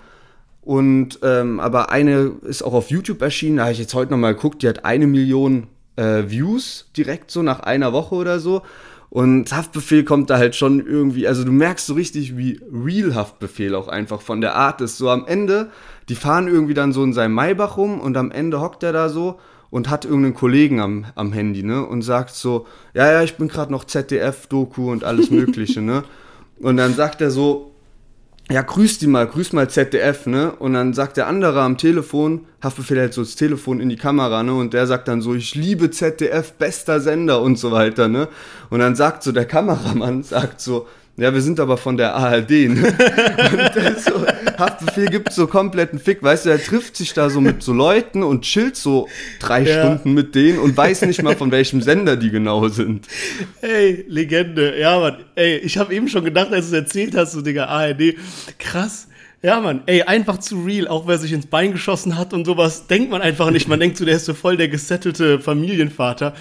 [0.61, 3.57] Und ähm, aber eine ist auch auf YouTube erschienen.
[3.57, 4.61] Da habe ich jetzt heute noch mal geguckt.
[4.61, 5.67] Die hat eine Million
[5.99, 8.61] äh, Views direkt so nach einer Woche oder so.
[9.09, 13.73] Und Haftbefehl kommt da halt schon irgendwie, also du merkst so richtig, wie real Haftbefehl
[13.73, 14.97] auch einfach von der Art ist.
[14.97, 15.71] So am Ende,
[16.09, 19.09] die fahren irgendwie dann so in seinem Maybach rum und am Ende hockt er da
[19.09, 19.39] so
[19.71, 21.85] und hat irgendeinen Kollegen am, am Handy, ne?
[21.85, 26.03] Und sagt so, ja, ja, ich bin gerade noch ZDF-Doku und alles Mögliche, ne?
[26.61, 27.68] Und dann sagt er so,
[28.51, 30.51] ja, grüß die mal, grüß mal ZDF, ne?
[30.51, 34.41] Und dann sagt der andere am Telefon, Haftbefehl hält so das Telefon in die Kamera,
[34.41, 34.55] ne?
[34.55, 38.27] Und der sagt dann so, ich liebe ZDF, bester Sender und so weiter, ne?
[38.71, 40.87] Und dann sagt so der Kameramann, sagt so,
[41.19, 42.67] ja, wir sind aber von der ARD, ne?
[43.51, 44.25] Und der so,
[44.57, 48.23] Haftbefehl gibt so kompletten Fick, weißt du, er trifft sich da so mit so Leuten
[48.23, 49.07] und chillt so
[49.39, 49.79] drei ja.
[49.79, 53.07] Stunden mit denen und weiß nicht mal von welchem Sender die genau sind.
[53.61, 55.17] Ey, Legende, ja, Mann.
[55.35, 58.15] Ey, ich habe eben schon gedacht, als du es erzählt hast, so, Digga, ARD,
[58.57, 59.07] krass.
[59.41, 62.87] Ja, Mann, ey, einfach zu real, auch wer sich ins Bein geschossen hat und sowas,
[62.87, 63.69] denkt man einfach nicht.
[63.69, 66.33] Man denkt so, der ist so voll der gesettelte Familienvater.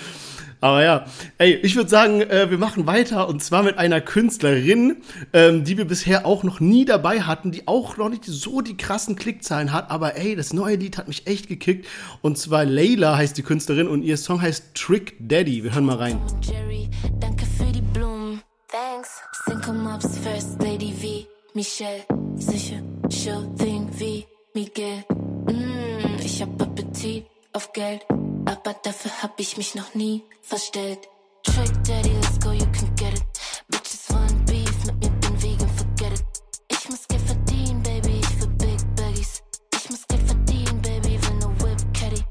[0.60, 1.06] Aber ja,
[1.38, 4.96] ey, ich würde sagen, äh, wir machen weiter und zwar mit einer Künstlerin,
[5.32, 8.76] ähm, die wir bisher auch noch nie dabei hatten, die auch noch nicht so die
[8.76, 11.86] krassen Klickzahlen hat, aber ey, das neue Lied hat mich echt gekickt
[12.22, 15.64] und zwar Layla heißt die Künstlerin und ihr Song heißt Trick Daddy.
[15.64, 16.20] Wir hören mal rein.
[16.42, 16.88] Jerry,
[17.20, 18.42] danke für die Blumen.
[18.68, 19.22] Thanks.
[19.46, 22.04] Single Moms First Lady wie Michelle.
[22.36, 25.04] Sicher, sure thing wie Miguel.
[25.46, 28.04] Mm, ich hab Appetit auf Geld,
[28.48, 31.00] aber dafür hab ich mich noch nie verstellt.
[31.44, 33.22] Trick Daddy, let's go, you can get it.
[33.68, 36.24] Bitches wollen Beef, mit mir bin vegan, forget it.
[36.70, 39.42] Ich muss Geld verdienen, Baby, ich will Big Baggies.
[39.74, 42.22] Ich muss Geld verdienen, Baby, will ne Whip Caddy.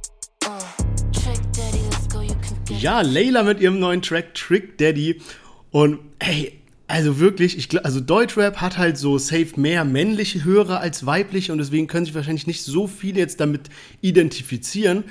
[0.45, 0.59] Uh,
[1.13, 2.81] Trick Daddy, let's go, you can get it.
[2.81, 5.21] Ja, Layla mit ihrem neuen Track Trick Daddy.
[5.71, 11.05] Und ey, also wirklich, ich also Deutschrap hat halt so safe mehr männliche Hörer als
[11.05, 13.69] weibliche und deswegen können sich wahrscheinlich nicht so viele jetzt damit
[14.01, 15.03] identifizieren.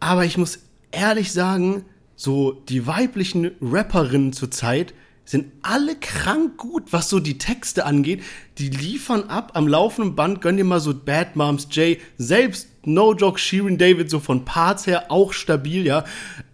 [0.00, 1.84] Aber ich muss ehrlich sagen,
[2.16, 8.22] so die weiblichen Rapperinnen zurzeit sind alle krank gut, was so die Texte angeht.
[8.56, 10.40] Die liefern ab am laufenden Band.
[10.40, 11.98] Gönn dir mal so Bad Moms J.
[12.16, 16.04] Selbst No Joke Shirin David so von Parts her auch stabil, ja.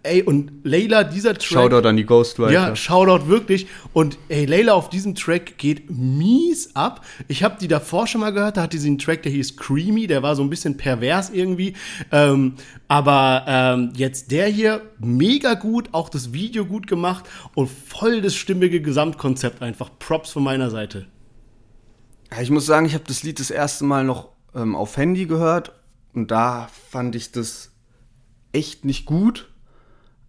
[0.03, 1.71] Ey, und Layla, dieser Track.
[1.71, 2.51] Shoutout an die Ghostwriter.
[2.51, 3.65] Ja, Shoutout wirklich.
[3.91, 7.03] Und ey, Layla auf diesem Track geht mies ab.
[7.27, 10.05] Ich habe die davor schon mal gehört, da hatte sie einen Track, der hieß Creamy,
[10.05, 11.73] der war so ein bisschen pervers irgendwie.
[12.11, 12.53] Ähm,
[12.87, 18.35] aber ähm, jetzt der hier, mega gut, auch das Video gut gemacht und voll das
[18.35, 19.89] stimmige Gesamtkonzept einfach.
[19.97, 21.07] Props von meiner Seite.
[22.31, 25.25] Ja, ich muss sagen, ich habe das Lied das erste Mal noch ähm, auf Handy
[25.25, 25.71] gehört
[26.15, 27.71] und da fand ich das
[28.51, 29.49] echt nicht gut.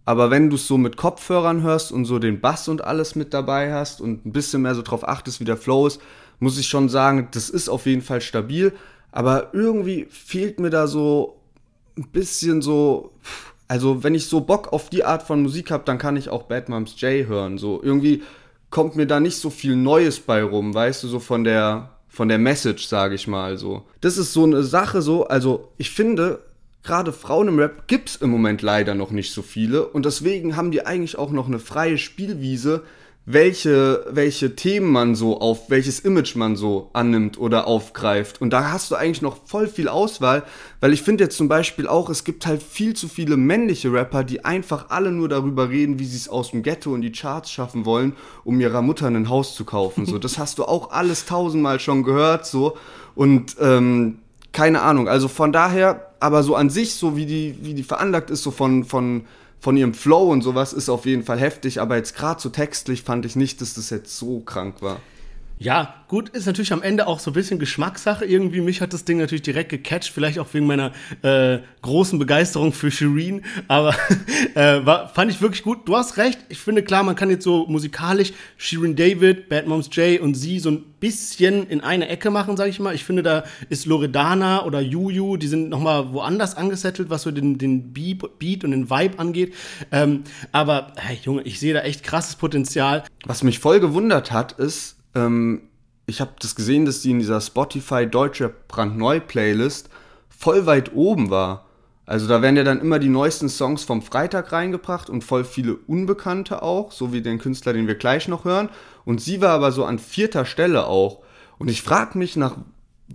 [0.05, 3.33] Aber wenn du es so mit Kopfhörern hörst und so den Bass und alles mit
[3.33, 5.99] dabei hast und ein bisschen mehr so drauf achtest, wie der Flow ist,
[6.39, 8.73] muss ich schon sagen, das ist auf jeden Fall stabil.
[9.11, 11.41] Aber irgendwie fehlt mir da so
[11.97, 13.11] ein bisschen so.
[13.67, 16.43] Also, wenn ich so Bock auf die Art von Musik habe, dann kann ich auch
[16.43, 17.57] Bad Moms J hören.
[17.57, 18.23] So irgendwie
[18.69, 22.29] kommt mir da nicht so viel Neues bei rum, weißt du, so von der von
[22.29, 23.83] der Message, sage ich mal so.
[24.01, 26.39] Das ist so eine Sache so, also ich finde,
[26.81, 30.71] gerade Frauen im Rap gibt's im Moment leider noch nicht so viele und deswegen haben
[30.71, 32.81] die eigentlich auch noch eine freie Spielwiese,
[33.29, 38.39] welche, welche Themen man so auf, welches Image man so annimmt oder aufgreift.
[38.39, 40.43] Und da hast du eigentlich noch voll viel Auswahl,
[40.79, 44.23] weil ich finde jetzt zum Beispiel auch, es gibt halt viel zu viele männliche Rapper,
[44.23, 47.51] die einfach alle nur darüber reden, wie sie es aus dem Ghetto und die Charts
[47.51, 48.13] schaffen wollen,
[48.45, 50.05] um ihrer Mutter ein Haus zu kaufen.
[50.05, 52.77] So, das hast du auch alles tausendmal schon gehört, so.
[53.13, 54.19] Und ähm,
[54.53, 55.09] keine Ahnung.
[55.09, 58.51] Also von daher, aber so an sich, so wie die, wie die veranlagt ist, so
[58.51, 59.25] von, von
[59.59, 63.03] von ihrem Flow und sowas ist auf jeden Fall heftig, aber jetzt gerade so textlich
[63.03, 64.99] fand ich nicht, dass das jetzt so krank war.
[65.59, 68.61] Ja, gut, ist natürlich am Ende auch so ein bisschen Geschmackssache irgendwie.
[68.61, 70.91] Mich hat das Ding natürlich direkt gecatcht, vielleicht auch wegen meiner
[71.23, 73.95] äh, großen Begeisterung für Shireen, aber
[74.53, 75.87] äh, war, fand ich wirklich gut.
[75.87, 79.89] Du hast recht, ich finde klar, man kann jetzt so musikalisch Shireen David, Bad Moms
[79.93, 82.93] J und sie so ein bisschen in eine Ecke machen, sag ich mal.
[82.93, 87.57] Ich finde, da ist Loredana oder Juju, die sind nochmal woanders angesettelt, was so den,
[87.57, 89.55] den Beat und den Vibe angeht.
[89.91, 93.03] Ähm, aber, hey, Junge, ich sehe da echt krasses Potenzial.
[93.25, 95.61] Was mich voll gewundert hat, ist, ähm,
[96.05, 99.89] ich habe das gesehen, dass die in dieser Spotify Deutsche brandneu Playlist
[100.29, 101.65] voll weit oben war.
[102.05, 105.75] Also da werden ja dann immer die neuesten Songs vom Freitag reingebracht und voll viele
[105.75, 108.69] Unbekannte auch, so wie den Künstler, den wir gleich noch hören.
[109.03, 111.19] Und sie war aber so an vierter Stelle auch.
[111.57, 112.55] Und ich frage mich nach,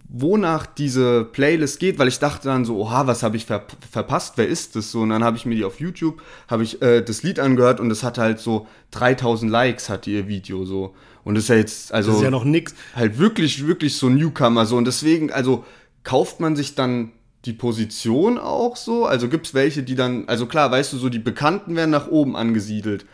[0.09, 4.35] wonach diese Playlist geht, weil ich dachte dann so, oha, was habe ich ver verpasst,
[4.37, 5.01] wer ist das so?
[5.01, 7.91] Und dann habe ich mir die auf YouTube, habe ich äh, das Lied angehört und
[7.91, 10.95] es hat halt so 3000 Likes, hat ihr Video so.
[11.25, 12.11] Und das ist ja jetzt, also.
[12.11, 12.75] Das ist ja noch nix.
[12.97, 14.77] Halt wirklich, wirklich so Newcomer so.
[14.77, 15.65] Und deswegen, also
[16.05, 17.13] kauft man sich dann
[17.45, 19.05] die Position auch so?
[19.07, 22.09] Also gibt es welche, die dann, also klar, weißt du, so die Bekannten werden nach
[22.09, 23.05] oben angesiedelt.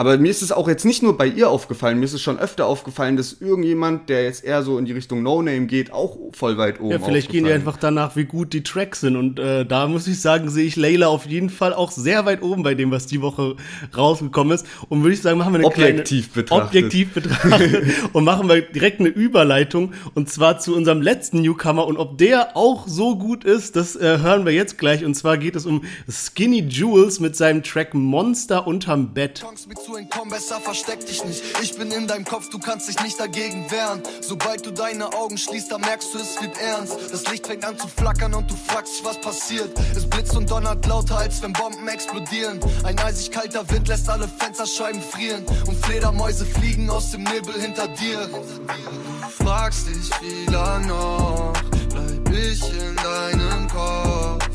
[0.00, 2.38] Aber mir ist es auch jetzt nicht nur bei ihr aufgefallen, mir ist es schon
[2.38, 6.56] öfter aufgefallen, dass irgendjemand, der jetzt eher so in die Richtung No-Name geht, auch voll
[6.56, 9.16] weit oben Ja, vielleicht gehen die einfach danach, wie gut die Tracks sind.
[9.16, 12.40] Und äh, da muss ich sagen, sehe ich Layla auf jeden Fall auch sehr weit
[12.40, 13.56] oben bei dem, was die Woche
[13.94, 14.64] rausgekommen ist.
[14.88, 16.44] Und würde ich sagen, machen wir eine objektiv kleine...
[16.44, 16.68] Betrachtet.
[16.68, 17.94] Objektiv betrachtet.
[18.14, 19.92] und machen wir direkt eine Überleitung.
[20.14, 21.86] Und zwar zu unserem letzten Newcomer.
[21.86, 25.04] Und ob der auch so gut ist, das äh, hören wir jetzt gleich.
[25.04, 29.40] Und zwar geht es um Skinny Jules mit seinem Track Monster unterm Bett.
[29.40, 31.42] Chance mir zu entkommen, besser versteck dich nicht.
[31.62, 34.02] Ich bin in deinem Kopf, du kannst dich nicht dagegen wehren.
[34.20, 36.96] Sobald du deine Augen schließt, dann merkst du, es wird ernst.
[37.10, 39.76] Das Licht fängt an zu flackern und du fragst dich, was passiert.
[39.96, 42.60] Es blitzt und donnert lauter, als wenn Bomben explodieren.
[42.84, 45.44] Ein eisig kalter Wind lässt alle Fensterscheiben frieren.
[45.66, 48.28] Und Fledermäuse fliegen aus dem Nebel hinter dir.
[48.28, 51.52] Du fragst dich, wie lange noch
[51.88, 54.49] bleib ich in deinem Kopf.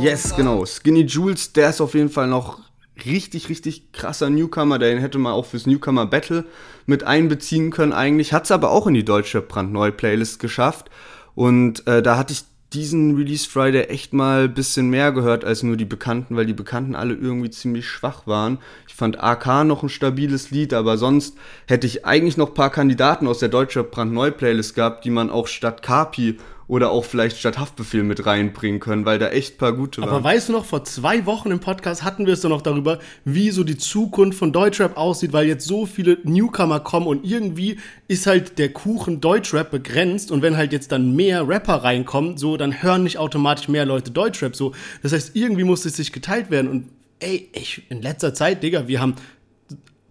[0.00, 0.64] Yes, genau.
[0.64, 2.58] Skinny Jules, der ist auf jeden Fall noch
[3.04, 4.78] richtig, richtig krasser Newcomer.
[4.78, 6.44] Den hätte man auch fürs Newcomer Battle
[6.86, 8.32] mit einbeziehen können eigentlich.
[8.32, 10.90] Hat es aber auch in die deutsche brandneue Playlist geschafft.
[11.34, 15.62] Und äh, da hatte ich diesen Release Friday echt mal ein bisschen mehr gehört als
[15.62, 18.58] nur die Bekannten, weil die Bekannten alle irgendwie ziemlich schwach waren.
[18.86, 21.36] Ich fand AK noch ein stabiles Lied, aber sonst
[21.66, 25.30] hätte ich eigentlich noch ein paar Kandidaten aus der deutsche brandneu Playlist gehabt, die man
[25.30, 26.38] auch statt Kapi
[26.70, 30.12] oder auch vielleicht statt Haftbefehl mit reinbringen können, weil da echt ein paar gute Aber
[30.12, 30.24] waren.
[30.24, 33.50] weißt du noch, vor zwei Wochen im Podcast hatten wir es doch noch darüber, wie
[33.50, 38.28] so die Zukunft von Deutschrap aussieht, weil jetzt so viele Newcomer kommen und irgendwie ist
[38.28, 42.84] halt der Kuchen Deutschrap begrenzt und wenn halt jetzt dann mehr Rapper reinkommen, so, dann
[42.84, 44.72] hören nicht automatisch mehr Leute Deutschrap so.
[45.02, 48.86] Das heißt, irgendwie muss es sich geteilt werden und ey, ich, in letzter Zeit, Digga,
[48.86, 49.16] wir haben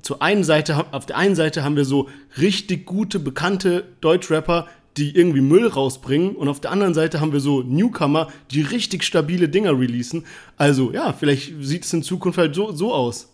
[0.01, 4.67] zur einen Seite, auf der einen Seite haben wir so richtig gute, bekannte Deutschrapper,
[4.97, 9.04] die irgendwie Müll rausbringen und auf der anderen Seite haben wir so Newcomer, die richtig
[9.04, 10.25] stabile Dinger releasen.
[10.58, 13.30] Also ja, vielleicht sieht es in Zukunft halt so, so aus.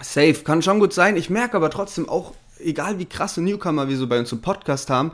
[0.00, 1.16] Safe, kann schon gut sein.
[1.16, 4.90] Ich merke aber trotzdem auch, egal wie krasse Newcomer wir so bei uns im Podcast
[4.90, 5.12] haben,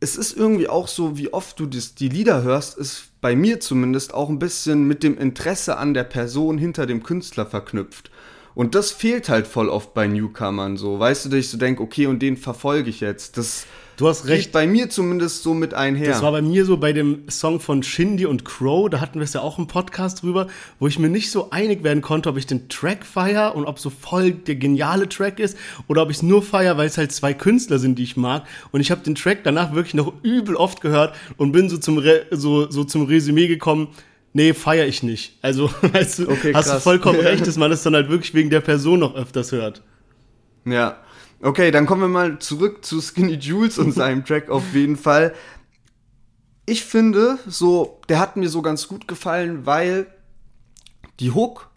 [0.00, 3.60] es ist irgendwie auch so, wie oft du das, die Lieder hörst, ist bei mir
[3.60, 8.10] zumindest auch ein bisschen mit dem Interesse an der Person hinter dem Künstler verknüpft.
[8.54, 10.98] Und das fehlt halt voll oft bei Newcomern so.
[10.98, 13.36] Weißt du, dass ich so denke, okay, und den verfolge ich jetzt.
[13.36, 13.66] Das
[13.98, 14.52] Du hast geht recht.
[14.52, 16.06] bei mir zumindest so mit einher.
[16.06, 19.24] Das war bei mir so bei dem Song von Shindy und Crow, da hatten wir
[19.24, 20.46] es ja auch im Podcast drüber,
[20.78, 23.80] wo ich mir nicht so einig werden konnte, ob ich den Track feier und ob
[23.80, 25.58] so voll der geniale Track ist
[25.88, 28.46] oder ob ich es nur feier, weil es halt zwei Künstler sind, die ich mag.
[28.70, 31.98] Und ich habe den Track danach wirklich noch übel oft gehört und bin so zum,
[31.98, 33.88] Re so, so zum Resümee gekommen,
[34.32, 35.38] nee, feier ich nicht.
[35.42, 38.50] Also, weißt du, Okay, hast du vollkommen recht, dass man es dann halt wirklich wegen
[38.50, 39.82] der Person noch öfters hört.
[40.64, 40.98] Ja.
[41.40, 45.34] Okay, dann kommen wir mal zurück zu Skinny Jules und seinem Track auf jeden Fall.
[46.66, 50.06] Ich finde, so, der hat mir so ganz gut gefallen, weil
[51.20, 51.70] die Hook,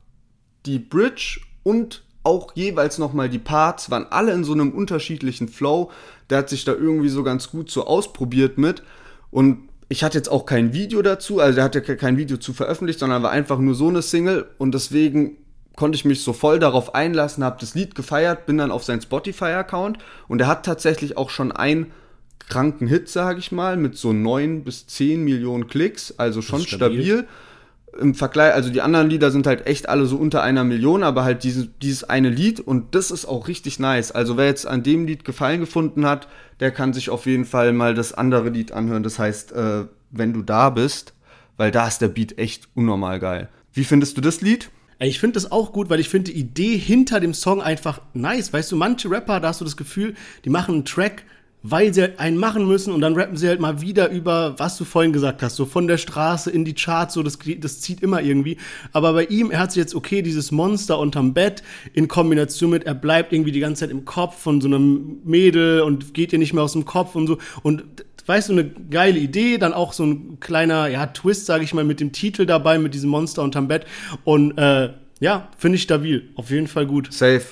[0.65, 5.91] die Bridge und auch jeweils nochmal die Parts waren alle in so einem unterschiedlichen Flow.
[6.29, 8.83] Der hat sich da irgendwie so ganz gut so ausprobiert mit.
[9.31, 12.37] Und ich hatte jetzt auch kein Video dazu, also der hat ja ke- kein Video
[12.37, 15.37] zu veröffentlicht, sondern war einfach nur so eine Single und deswegen
[15.81, 19.01] konnte ich mich so voll darauf einlassen, habe das Lied gefeiert, bin dann auf sein
[19.01, 21.87] Spotify-Account und er hat tatsächlich auch schon einen
[22.47, 27.03] kranken Hit, sage ich mal, mit so 9 bis 10 Millionen Klicks, also schon stabil.
[27.03, 27.27] stabil.
[27.99, 31.23] Im Vergleich, also die anderen Lieder sind halt echt alle so unter einer Million, aber
[31.23, 34.11] halt diese, dieses eine Lied und das ist auch richtig nice.
[34.11, 36.27] Also wer jetzt an dem Lied Gefallen gefunden hat,
[36.59, 39.01] der kann sich auf jeden Fall mal das andere Lied anhören.
[39.01, 41.15] Das heißt, äh, wenn du da bist,
[41.57, 43.49] weil da ist der Beat echt unnormal geil.
[43.73, 44.69] Wie findest du das Lied?
[45.07, 48.53] Ich finde das auch gut, weil ich finde die Idee hinter dem Song einfach nice.
[48.53, 50.13] Weißt du, manche Rapper, da hast du das Gefühl,
[50.45, 51.23] die machen einen Track,
[51.63, 54.77] weil sie halt einen machen müssen und dann rappen sie halt mal wieder über, was
[54.77, 58.01] du vorhin gesagt hast, so von der Straße in die Charts, so das, das zieht
[58.01, 58.57] immer irgendwie.
[58.93, 62.83] Aber bei ihm, er hat sich jetzt, okay, dieses Monster unterm Bett in Kombination mit,
[62.85, 66.39] er bleibt irgendwie die ganze Zeit im Kopf von so einem Mädel und geht ihr
[66.39, 67.37] nicht mehr aus dem Kopf und so.
[67.63, 67.83] Und
[68.27, 71.83] weißt du, eine geile Idee, dann auch so ein kleiner, ja, Twist, sage ich mal,
[71.83, 73.85] mit dem Titel dabei, mit diesem Monster unterm Bett.
[74.23, 76.29] Und äh, ja, finde ich stabil.
[76.35, 77.13] Auf jeden Fall gut.
[77.13, 77.43] Safe.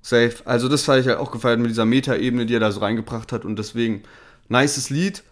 [0.00, 0.34] Safe.
[0.44, 3.32] Also das habe ich halt auch gefeiert mit dieser Meta-Ebene, die er da so reingebracht
[3.32, 4.02] hat und deswegen
[4.48, 5.22] nices Lied.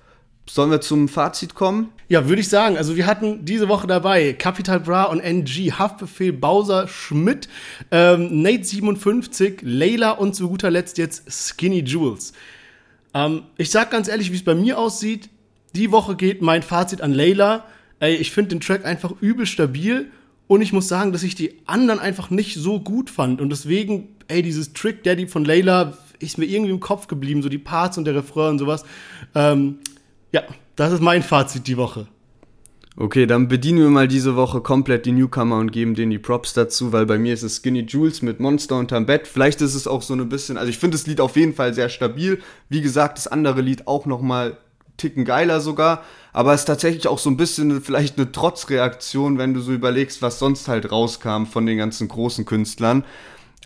[0.49, 1.91] Sollen wir zum Fazit kommen?
[2.09, 2.77] Ja, würde ich sagen.
[2.77, 7.49] Also wir hatten diese Woche dabei Capital Bra und NG, Haftbefehl, Bowser, Schmidt,
[7.93, 12.33] ähm, Nate 57, Layla und zu guter Letzt jetzt Skinny Jules.
[13.15, 15.29] Ähm, ich sag ganz ehrlich, wie es bei mir aussieht.
[15.75, 17.65] Die Woche geht mein Fazit an Layla.
[18.01, 20.11] Ey, ich finde den Track einfach übel stabil
[20.47, 24.09] und ich muss sagen, dass ich die anderen einfach nicht so gut fand und deswegen,
[24.27, 27.99] ey, dieses Trick Daddy von Layla ist mir irgendwie im Kopf geblieben, so die Parts
[27.99, 28.85] und der Refrain und sowas.
[29.35, 29.79] Ähm,
[30.33, 30.43] ja,
[30.77, 32.09] das ist mein Fazit die Woche.
[32.97, 36.55] Okay, dann bedienen wir mal diese Woche komplett die Newcomer und geben denen die Props
[36.55, 39.29] dazu, weil bei mir ist es Skinny Jules mit Monster unterm Bett.
[39.29, 41.73] Vielleicht ist es auch so ein bisschen, also ich finde das Lied auf jeden Fall
[41.73, 42.43] sehr stabil.
[42.69, 44.59] Wie gesagt, das andere Lied auch noch mal
[44.97, 49.55] ticken geiler sogar, aber es ist tatsächlich auch so ein bisschen vielleicht eine Trotzreaktion, wenn
[49.55, 53.05] du so überlegst, was sonst halt rauskam von den ganzen großen Künstlern.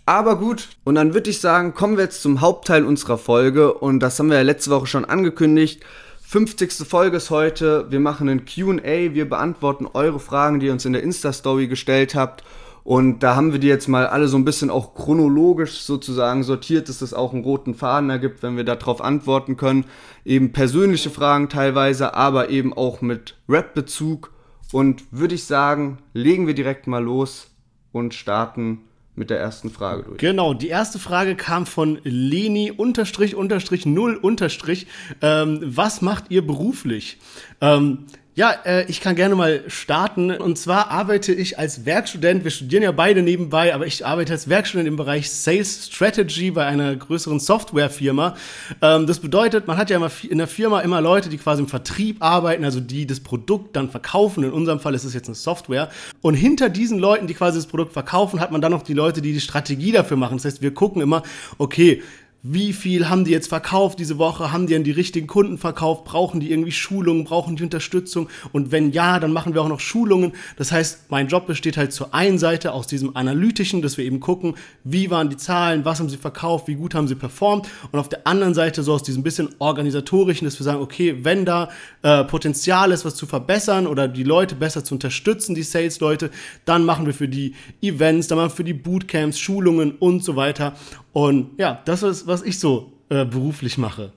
[0.07, 4.01] Aber gut, und dann würde ich sagen, kommen wir jetzt zum Hauptteil unserer Folge und
[4.01, 5.83] das haben wir ja letzte Woche schon angekündigt.
[6.27, 6.73] 50.
[6.89, 7.87] Folge ist heute.
[7.91, 9.15] Wir machen ein QA.
[9.15, 12.43] Wir beantworten eure Fragen, die ihr uns in der Insta-Story gestellt habt.
[12.83, 16.89] Und da haben wir die jetzt mal alle so ein bisschen auch chronologisch sozusagen sortiert,
[16.89, 19.85] dass das auch einen roten Faden ergibt, wenn wir darauf antworten können.
[20.25, 24.33] Eben persönliche Fragen teilweise, aber eben auch mit Rap-Bezug.
[24.73, 27.51] Und würde ich sagen, legen wir direkt mal los
[27.93, 28.81] und starten
[29.17, 30.19] mit der ersten Frage durch.
[30.19, 34.87] Genau, die erste Frage kam von Leni unterstrich unterstrich null unterstrich.
[35.23, 37.19] Ähm, was macht ihr beruflich?
[37.61, 40.33] Ähm, ja, äh, ich kann gerne mal starten.
[40.33, 42.43] Und zwar arbeite ich als Werkstudent.
[42.43, 46.67] Wir studieren ja beide nebenbei, aber ich arbeite als Werkstudent im Bereich Sales Strategy bei
[46.67, 48.35] einer größeren Softwarefirma.
[48.83, 51.69] Ähm, das bedeutet, man hat ja immer in der Firma immer Leute, die quasi im
[51.69, 54.43] Vertrieb arbeiten, also die das Produkt dann verkaufen.
[54.43, 55.91] In unserem Fall ist es jetzt eine Software.
[56.21, 59.23] Und hinter diesen Leuten, die quasi das Produkt verkaufen, hat man dann noch die Leute,
[59.23, 60.39] die die Strategie dafür machen.
[60.39, 61.23] Das heißt, wir gucken immer,
[61.59, 62.03] okay,
[62.47, 66.05] wie viel haben die jetzt verkauft diese Woche, haben die an die richtigen Kunden verkauft,
[66.05, 68.29] brauchen die irgendwie Schulungen, brauchen die Unterstützung?
[68.53, 70.33] Und wenn ja, dann machen wir auch noch Schulungen.
[70.59, 74.21] Das heißt, mein Job besteht halt zur einen Seite aus diesem analytischen, dass wir eben
[74.21, 77.67] gucken, wie waren die Zahlen, was haben sie verkauft, wie gut haben sie performt.
[77.93, 81.47] Und auf der anderen Seite so aus diesem bisschen organisatorischen, dass wir sagen, okay, wenn
[81.47, 81.71] da
[82.03, 86.31] äh, Potenzial ist, was zu verbessern oder die Leute besser zu unterstützen, die Sales-Leute,
[86.67, 90.37] dann machen wir für die Events, dann machen wir für die Bootcamps, Schulungen und so
[90.37, 90.75] weiter.
[91.15, 94.13] Und ja, das ist, was ich so äh, beruflich mache.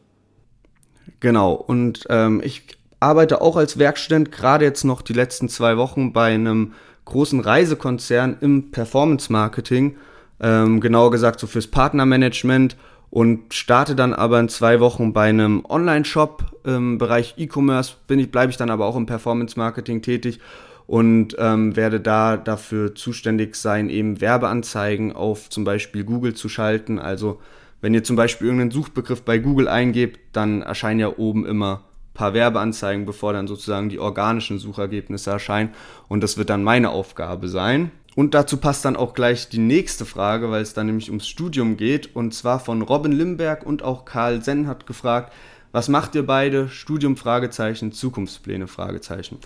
[1.19, 2.63] Genau, und ähm, ich
[2.99, 6.73] arbeite auch als Werkstudent, gerade jetzt noch die letzten zwei Wochen bei einem
[7.05, 9.97] großen Reisekonzern im Performance Marketing,
[10.39, 12.75] ähm, genauer gesagt so fürs Partnermanagement
[13.09, 18.31] und starte dann aber in zwei Wochen bei einem Online-Shop im Bereich E-Commerce, bin ich,
[18.31, 20.39] bleibe ich dann aber auch im Performance Marketing tätig
[20.85, 26.99] und ähm, werde da dafür zuständig sein, eben Werbeanzeigen auf zum Beispiel Google zu schalten.
[26.99, 27.39] Also
[27.81, 32.33] wenn ihr zum Beispiel irgendeinen Suchbegriff bei Google eingebt, dann erscheinen ja oben immer paar
[32.33, 35.69] Werbeanzeigen, bevor dann sozusagen die organischen Suchergebnisse erscheinen.
[36.07, 37.91] Und das wird dann meine Aufgabe sein.
[38.15, 41.77] Und dazu passt dann auch gleich die nächste Frage, weil es dann nämlich ums Studium
[41.77, 42.15] geht.
[42.15, 45.31] Und zwar von Robin Limberg und auch Karl Senn hat gefragt,
[45.71, 46.69] was macht ihr beide?
[46.69, 49.37] Studium Fragezeichen, Zukunftspläne Fragezeichen.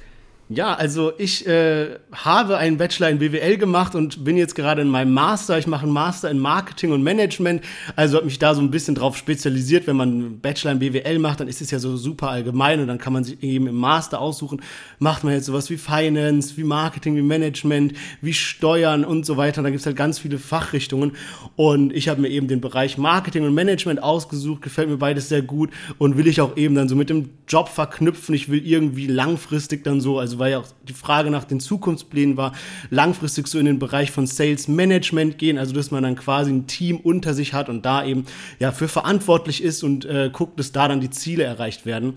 [0.54, 4.90] Ja, also ich äh, habe einen Bachelor in BWL gemacht und bin jetzt gerade in
[4.90, 5.58] meinem Master.
[5.58, 7.64] Ich mache einen Master in Marketing und Management.
[7.96, 9.88] Also habe mich da so ein bisschen drauf spezialisiert.
[9.88, 12.88] Wenn man einen Bachelor in BWL macht, dann ist es ja so super allgemein und
[12.88, 14.62] dann kann man sich eben im Master aussuchen,
[15.00, 19.64] macht man jetzt sowas wie Finance, wie Marketing, wie Management, wie Steuern und so weiter.
[19.64, 21.14] Da gibt es halt ganz viele Fachrichtungen
[21.56, 24.64] und ich habe mir eben den Bereich Marketing und Management ausgesucht.
[24.64, 27.70] Gefällt mir beides sehr gut und will ich auch eben dann so mit dem Job
[27.70, 28.36] verknüpfen.
[28.36, 32.36] Ich will irgendwie langfristig dann so, also weil ja auch die Frage nach den Zukunftsplänen
[32.36, 32.54] war,
[32.90, 36.66] langfristig so in den Bereich von Sales Management gehen, also dass man dann quasi ein
[36.66, 38.26] Team unter sich hat und da eben
[38.60, 42.16] ja für verantwortlich ist und äh, guckt, dass da dann die Ziele erreicht werden.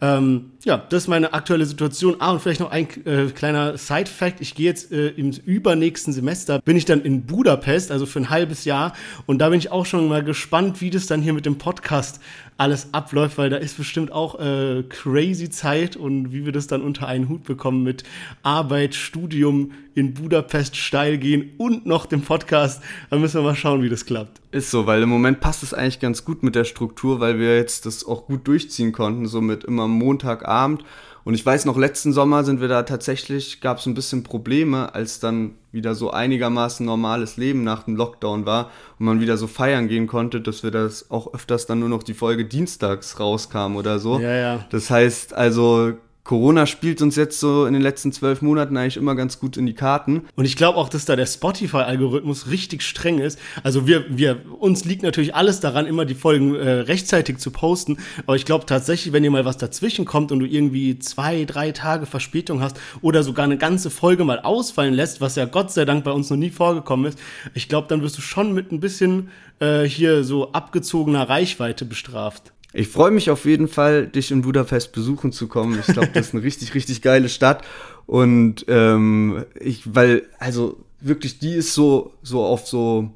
[0.00, 2.16] Ähm, ja, das ist meine aktuelle Situation.
[2.20, 4.40] Ah, und vielleicht noch ein äh, kleiner Side-Fact.
[4.40, 8.30] Ich gehe jetzt äh, im übernächsten Semester, bin ich dann in Budapest, also für ein
[8.30, 8.94] halbes Jahr.
[9.26, 12.20] Und da bin ich auch schon mal gespannt, wie das dann hier mit dem Podcast
[12.56, 16.82] alles abläuft, weil da ist bestimmt auch äh, crazy Zeit und wie wir das dann
[16.82, 18.04] unter einen Hut bekommen mit
[18.42, 22.82] Arbeit, Studium in Budapest steil gehen und noch dem Podcast.
[23.10, 24.40] Da müssen wir mal schauen, wie das klappt.
[24.52, 27.56] Ist so, weil im Moment passt es eigentlich ganz gut mit der Struktur, weil wir
[27.56, 30.84] jetzt das auch gut durchziehen konnten, so mit immer Montagabend
[31.24, 34.94] und ich weiß noch, letzten Sommer sind wir da tatsächlich, gab es ein bisschen Probleme,
[34.94, 39.46] als dann wieder so einigermaßen normales Leben nach dem Lockdown war und man wieder so
[39.46, 43.76] feiern gehen konnte, dass wir das auch öfters dann nur noch die Folge dienstags rauskam
[43.76, 44.18] oder so.
[44.18, 44.64] Ja, ja.
[44.70, 45.94] Das heißt also,
[46.24, 49.66] Corona spielt uns jetzt so in den letzten zwölf Monaten eigentlich immer ganz gut in
[49.66, 50.22] die Karten.
[50.36, 53.38] Und ich glaube auch, dass da der Spotify-Algorithmus richtig streng ist.
[53.62, 57.98] Also wir, wir, uns liegt natürlich alles daran, immer die Folgen äh, rechtzeitig zu posten.
[58.26, 61.72] Aber ich glaube tatsächlich, wenn dir mal was dazwischen kommt und du irgendwie zwei, drei
[61.72, 65.84] Tage Verspätung hast oder sogar eine ganze Folge mal ausfallen lässt, was ja Gott sei
[65.84, 67.18] Dank bei uns noch nie vorgekommen ist,
[67.52, 69.28] ich glaube, dann wirst du schon mit ein bisschen
[69.60, 72.53] äh, hier so abgezogener Reichweite bestraft.
[72.74, 75.78] Ich freue mich auf jeden Fall, dich in Budapest besuchen zu kommen.
[75.78, 77.64] Ich glaube, das ist eine richtig, richtig geile Stadt.
[78.06, 83.10] Und ähm, ich, weil, also wirklich, die ist so, so auf so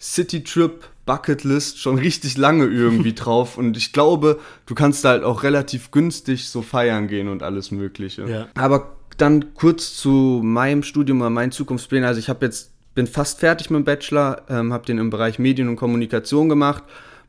[0.00, 3.58] City-Trip, Bucketlist schon richtig lange irgendwie drauf.
[3.58, 7.70] Und ich glaube, du kannst da halt auch relativ günstig so feiern gehen und alles
[7.70, 8.26] Mögliche.
[8.26, 8.48] Ja.
[8.54, 12.08] Aber dann kurz zu meinem Studium oder meinen Zukunftsplänen.
[12.08, 15.38] Also ich habe jetzt, bin fast fertig mit dem Bachelor, ähm, habe den im Bereich
[15.38, 16.84] Medien und Kommunikation gemacht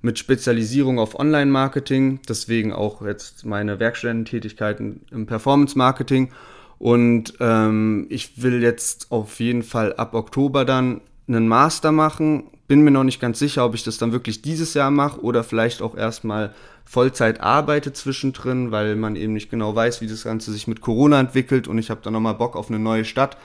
[0.06, 6.32] mit Spezialisierung auf Online-Marketing, deswegen auch jetzt meine Werkstudententätigkeiten im Performance-Marketing.
[6.78, 12.52] Und ähm, ich will jetzt auf jeden Fall ab Oktober dann einen Master machen.
[12.68, 15.44] Bin mir noch nicht ganz sicher, ob ich das dann wirklich dieses Jahr mache oder
[15.44, 16.54] vielleicht auch erstmal
[16.84, 21.20] Vollzeit arbeite zwischendrin, weil man eben nicht genau weiß, wie das Ganze sich mit Corona
[21.20, 21.68] entwickelt.
[21.68, 23.38] Und ich habe dann nochmal Bock auf eine neue Stadt.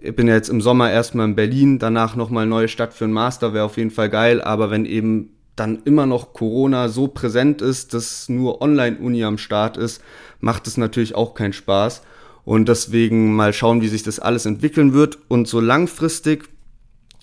[0.00, 3.12] Ich bin ja jetzt im Sommer erstmal in Berlin, danach nochmal neue Stadt für einen
[3.12, 4.42] Master, wäre auf jeden Fall geil.
[4.42, 9.76] Aber wenn eben dann immer noch Corona so präsent ist, dass nur Online-Uni am Start
[9.76, 10.02] ist,
[10.40, 12.02] macht es natürlich auch keinen Spaß.
[12.44, 15.18] Und deswegen mal schauen, wie sich das alles entwickeln wird.
[15.28, 16.48] Und so langfristig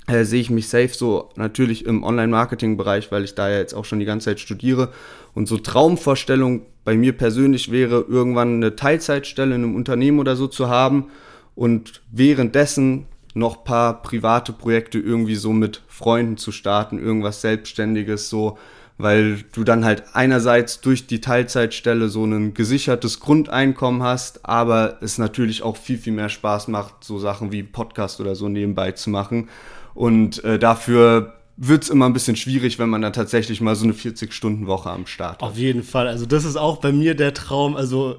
[0.07, 3.85] äh, sehe ich mich safe so natürlich im Online-Marketing-Bereich, weil ich da ja jetzt auch
[3.85, 4.89] schon die ganze Zeit studiere.
[5.33, 10.47] Und so Traumvorstellung bei mir persönlich wäre, irgendwann eine Teilzeitstelle in einem Unternehmen oder so
[10.47, 11.11] zu haben
[11.53, 18.57] und währenddessen noch paar private Projekte irgendwie so mit Freunden zu starten, irgendwas Selbstständiges so,
[18.97, 25.17] weil du dann halt einerseits durch die Teilzeitstelle so ein gesichertes Grundeinkommen hast, aber es
[25.17, 29.09] natürlich auch viel, viel mehr Spaß macht, so Sachen wie Podcast oder so nebenbei zu
[29.09, 29.49] machen.
[29.93, 33.83] Und äh, dafür wird es immer ein bisschen schwierig, wenn man dann tatsächlich mal so
[33.83, 35.43] eine 40-Stunden-Woche am Start hat.
[35.43, 36.07] Auf jeden Fall.
[36.07, 37.75] Also das ist auch bei mir der Traum.
[37.75, 38.17] Also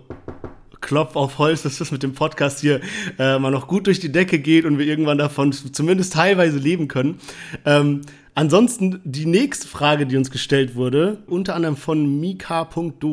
[0.82, 2.82] Klopf auf Holz, dass das mit dem Podcast hier
[3.18, 6.88] äh, mal noch gut durch die Decke geht und wir irgendwann davon zumindest teilweise leben
[6.88, 7.18] können.
[7.64, 8.02] Ähm,
[8.34, 13.06] ansonsten die nächste Frage, die uns gestellt wurde, unter anderem von mika.do-k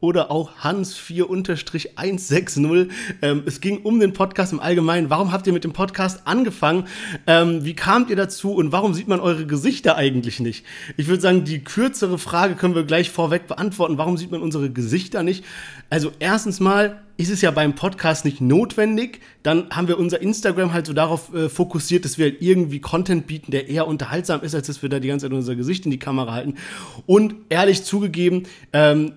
[0.00, 2.90] oder auch Hans4-160.
[3.22, 5.10] Ähm, es ging um den Podcast im Allgemeinen.
[5.10, 6.84] Warum habt ihr mit dem Podcast angefangen?
[7.26, 10.64] Ähm, wie kamt ihr dazu und warum sieht man eure Gesichter eigentlich nicht?
[10.96, 13.98] Ich würde sagen, die kürzere Frage können wir gleich vorweg beantworten.
[13.98, 15.44] Warum sieht man unsere Gesichter nicht?
[15.88, 19.20] Also erstens mal ist es ja beim Podcast nicht notwendig.
[19.42, 23.26] Dann haben wir unser Instagram halt so darauf äh, fokussiert, dass wir halt irgendwie Content
[23.26, 25.90] bieten, der eher unterhaltsam ist, als dass wir da die ganze Zeit unser Gesicht in
[25.90, 26.56] die Kamera halten.
[27.06, 28.42] Und ehrlich zugegeben,
[28.74, 29.12] ähm,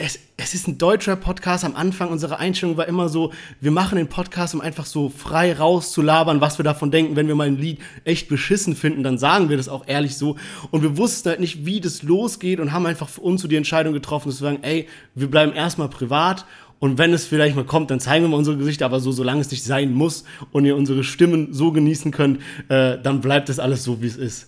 [0.00, 1.64] es, es ist ein deutscher Podcast.
[1.64, 5.52] Am Anfang unsere Einstellung war immer so, wir machen den Podcast, um einfach so frei
[5.52, 7.16] rauszulabern, was wir davon denken.
[7.16, 10.36] Wenn wir mal ein Lied echt beschissen finden, dann sagen wir das auch ehrlich so.
[10.70, 13.56] Und wir wussten halt nicht, wie das losgeht und haben einfach für uns so die
[13.56, 16.46] Entscheidung getroffen, dass wir sagen, ey, wir bleiben erstmal privat
[16.78, 19.42] und wenn es vielleicht mal kommt, dann zeigen wir mal unsere Gesichter, aber so, solange
[19.42, 23.58] es nicht sein muss und ihr unsere Stimmen so genießen könnt, äh, dann bleibt das
[23.58, 24.46] alles so, wie es ist.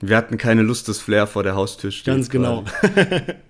[0.00, 2.04] Wir hatten keine Lust, das Flair vor der Haustür steht.
[2.04, 2.64] Ganz genau.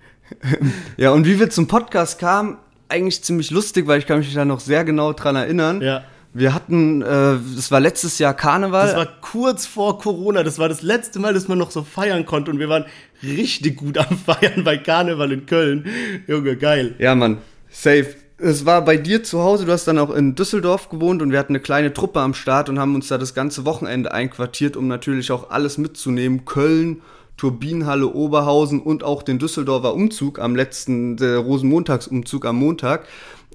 [0.97, 2.57] Ja, und wie wir zum Podcast kamen,
[2.87, 5.81] eigentlich ziemlich lustig, weil ich kann mich da noch sehr genau dran erinnern.
[5.81, 6.03] Ja.
[6.33, 8.87] Wir hatten, äh, das war letztes Jahr Karneval.
[8.87, 10.43] Das war kurz vor Corona.
[10.43, 12.51] Das war das letzte Mal, dass man noch so feiern konnte.
[12.51, 12.85] Und wir waren
[13.23, 15.85] richtig gut am Feiern bei Karneval in Köln.
[16.27, 16.95] Junge, geil.
[16.99, 18.15] ja, Mann, safe.
[18.41, 21.39] Es war bei dir zu Hause, du hast dann auch in Düsseldorf gewohnt und wir
[21.39, 24.87] hatten eine kleine Truppe am Start und haben uns da das ganze Wochenende einquartiert, um
[24.87, 26.45] natürlich auch alles mitzunehmen.
[26.45, 27.01] Köln,
[27.39, 33.07] Turbinenhalle Oberhausen und auch den Düsseldorfer Umzug am letzten, der Rosenmontagsumzug am Montag.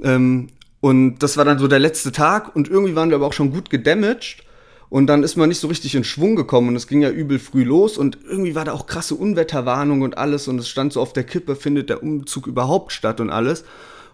[0.02, 0.48] Ähm,
[0.80, 3.52] und das war dann so der letzte Tag und irgendwie waren wir aber auch schon
[3.52, 4.42] gut gedamaged.
[4.90, 7.38] Und dann ist man nicht so richtig in Schwung gekommen und es ging ja übel
[7.38, 11.00] früh los und irgendwie war da auch krasse Unwetterwarnung und alles und es stand so
[11.00, 13.64] auf der Kippe, findet der Umzug überhaupt statt und alles.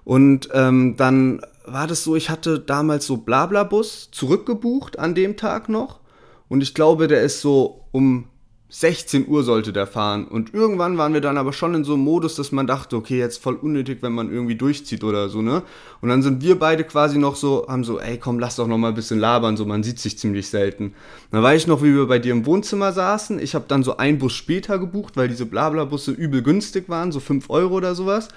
[0.05, 5.69] Und ähm, dann war das so, ich hatte damals so Blablabus zurückgebucht an dem Tag
[5.69, 6.01] noch
[6.49, 8.30] und ich glaube, der ist so um
[8.73, 10.27] 16 Uhr sollte der fahren.
[10.27, 13.19] Und irgendwann waren wir dann aber schon in so einem Modus, dass man dachte, okay,
[13.19, 15.63] jetzt voll unnötig, wenn man irgendwie durchzieht oder so, ne?
[16.01, 18.79] Und dann sind wir beide quasi noch so, haben so, ey, komm, lass doch noch
[18.79, 20.95] mal ein bisschen labern, so, man sieht sich ziemlich selten.
[21.33, 23.41] Dann weiß ich noch, wie wir bei dir im Wohnzimmer saßen.
[23.41, 27.19] Ich habe dann so einen Bus später gebucht, weil diese Blabla-Busse übel günstig waren, so
[27.19, 28.29] 5 Euro oder sowas.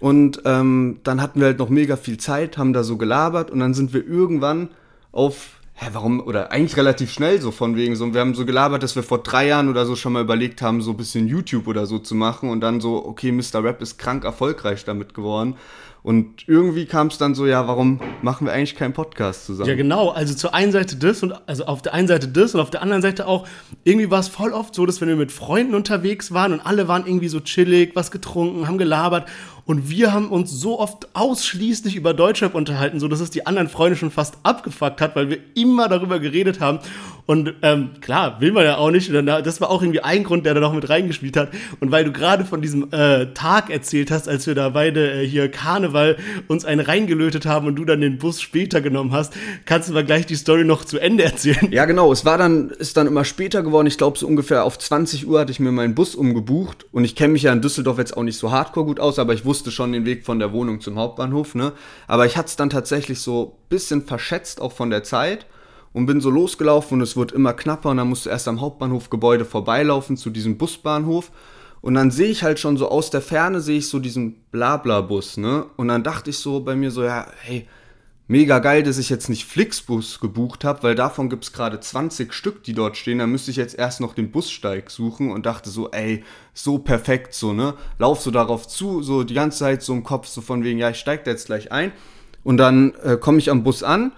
[0.00, 3.60] Und ähm, dann hatten wir halt noch mega viel Zeit, haben da so gelabert und
[3.60, 4.70] dann sind wir irgendwann
[5.12, 8.82] auf hä, warum, oder eigentlich relativ schnell so von wegen so, wir haben so gelabert,
[8.82, 11.66] dass wir vor drei Jahren oder so schon mal überlegt haben, so ein bisschen YouTube
[11.66, 13.64] oder so zu machen und dann so, okay, Mr.
[13.64, 15.56] Rap ist krank erfolgreich damit geworden.
[16.02, 19.68] Und irgendwie kam es dann so, ja, warum machen wir eigentlich keinen Podcast zusammen?
[19.68, 20.08] Ja, genau.
[20.08, 22.82] Also zur einen Seite das und also auf der einen Seite das und auf der
[22.82, 23.46] anderen Seite auch,
[23.84, 26.88] irgendwie war es voll oft so, dass wenn wir mit Freunden unterwegs waren und alle
[26.88, 29.28] waren irgendwie so chillig, was getrunken, haben gelabert
[29.66, 33.68] und wir haben uns so oft ausschließlich über Deutschrap unterhalten, so dass es die anderen
[33.68, 36.80] Freunde schon fast abgefuckt hat, weil wir immer darüber geredet haben.
[37.26, 39.08] Und ähm, klar, will man ja auch nicht.
[39.08, 41.50] Und dann, das war auch irgendwie ein Grund, der da noch mit reingespielt hat.
[41.80, 45.26] Und weil du gerade von diesem äh, Tag erzählt hast, als wir da beide äh,
[45.26, 46.16] hier Karneval
[46.48, 50.04] uns einen reingelötet haben und du dann den Bus später genommen hast, kannst du mal
[50.04, 51.70] gleich die Story noch zu Ende erzählen.
[51.70, 52.12] Ja, genau.
[52.12, 53.86] Es war dann, ist dann immer später geworden.
[53.86, 56.86] Ich glaube, so ungefähr auf 20 Uhr hatte ich mir meinen Bus umgebucht.
[56.92, 59.34] Und ich kenne mich ja in Düsseldorf jetzt auch nicht so hardcore gut aus, aber
[59.34, 61.72] ich wusste schon den Weg von der Wohnung zum Hauptbahnhof, ne?
[62.06, 65.46] Aber ich hatte es dann tatsächlich so bisschen verschätzt, auch von der Zeit.
[65.92, 68.60] Und bin so losgelaufen und es wurde immer knapper und dann musst du erst am
[68.60, 71.32] Hauptbahnhofgebäude vorbeilaufen zu diesem Busbahnhof.
[71.80, 75.38] Und dann sehe ich halt schon so aus der Ferne, sehe ich so diesen Blabla-Bus,
[75.38, 75.66] ne?
[75.76, 77.66] Und dann dachte ich so bei mir so, ja, hey,
[78.28, 82.62] mega geil, dass ich jetzt nicht Flixbus gebucht habe, weil davon gibt's gerade 20 Stück,
[82.62, 83.18] die dort stehen.
[83.18, 86.22] Da müsste ich jetzt erst noch den Bussteig suchen und dachte so, ey,
[86.54, 87.74] so perfekt, so, ne?
[87.98, 90.90] Lauf so darauf zu, so die ganze Zeit so im Kopf, so von wegen, ja,
[90.90, 91.92] ich steig da jetzt gleich ein.
[92.44, 94.12] Und dann äh, komme ich am Bus an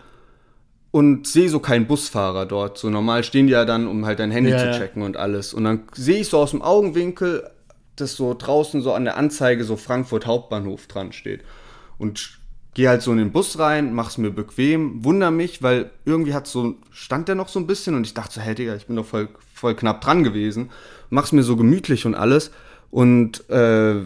[0.93, 2.78] und sehe so keinen Busfahrer dort.
[2.78, 4.78] So normal stehen die ja dann, um halt dein Handy Ja, zu ja.
[4.78, 5.55] checken und alles.
[5.55, 7.51] Und dann sehe ich so aus dem Augenwinkel,
[7.97, 11.40] dass so draußen so an der Anzeige so Frankfurt Hauptbahnhof dran steht.
[11.99, 12.38] Und
[12.74, 16.47] gehe halt so in den Bus rein, mach's mir bequem, wunder mich, weil irgendwie hat
[16.47, 18.97] so, stand der noch so ein bisschen und ich dachte so, hey Digga, ich bin
[18.97, 20.70] doch voll, voll knapp dran gewesen.
[21.09, 22.51] Mach's mir so gemütlich und alles.
[22.90, 23.97] Und äh,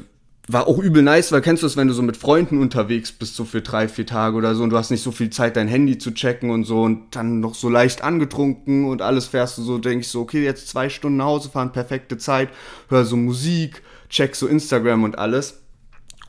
[0.48, 3.34] war auch übel nice, weil kennst du es, wenn du so mit Freunden unterwegs bist,
[3.34, 5.66] so für drei, vier Tage oder so, und du hast nicht so viel Zeit, dein
[5.66, 9.62] Handy zu checken und so, und dann noch so leicht angetrunken und alles fährst du
[9.62, 12.50] so, denkst so, okay, jetzt zwei Stunden nach Hause fahren, perfekte Zeit,
[12.88, 15.62] hör so Musik, check so Instagram und alles.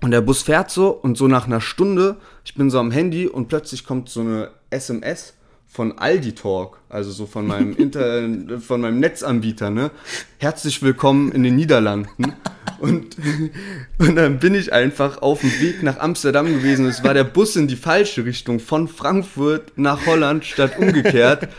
[0.02, 3.28] Und der Bus fährt so und so nach einer Stunde, ich bin so am Handy
[3.28, 5.34] und plötzlich kommt so eine SMS
[5.68, 8.28] von Aldi Talk, also so von meinem Inter
[8.60, 9.92] von meinem Netzanbieter, ne?
[10.38, 12.34] Herzlich willkommen in den Niederlanden.
[12.80, 13.18] Und,
[13.98, 16.86] und dann bin ich einfach auf dem Weg nach Amsterdam gewesen.
[16.86, 21.50] Es war der Bus in die falsche Richtung, von Frankfurt nach Holland statt umgekehrt.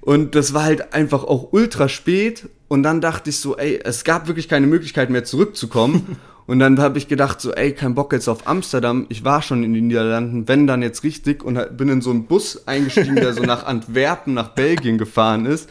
[0.00, 2.48] Und das war halt einfach auch ultra spät.
[2.68, 6.16] Und dann dachte ich so, ey, es gab wirklich keine Möglichkeit mehr zurückzukommen.
[6.46, 9.06] Und dann habe ich gedacht, so, ey, kein Bock jetzt auf Amsterdam.
[9.08, 11.42] Ich war schon in den Niederlanden, wenn dann jetzt richtig.
[11.44, 15.68] Und bin in so einen Bus eingestiegen, der so nach Antwerpen, nach Belgien gefahren ist.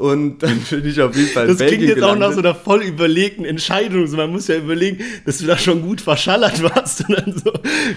[0.00, 2.34] Und dann bin ich auf jeden Fall Das Belgien klingt jetzt auch nach gelandet.
[2.34, 4.06] so einer voll überlegten Entscheidung.
[4.06, 7.52] So, man muss ja überlegen, dass du da schon gut verschallert warst und dann so,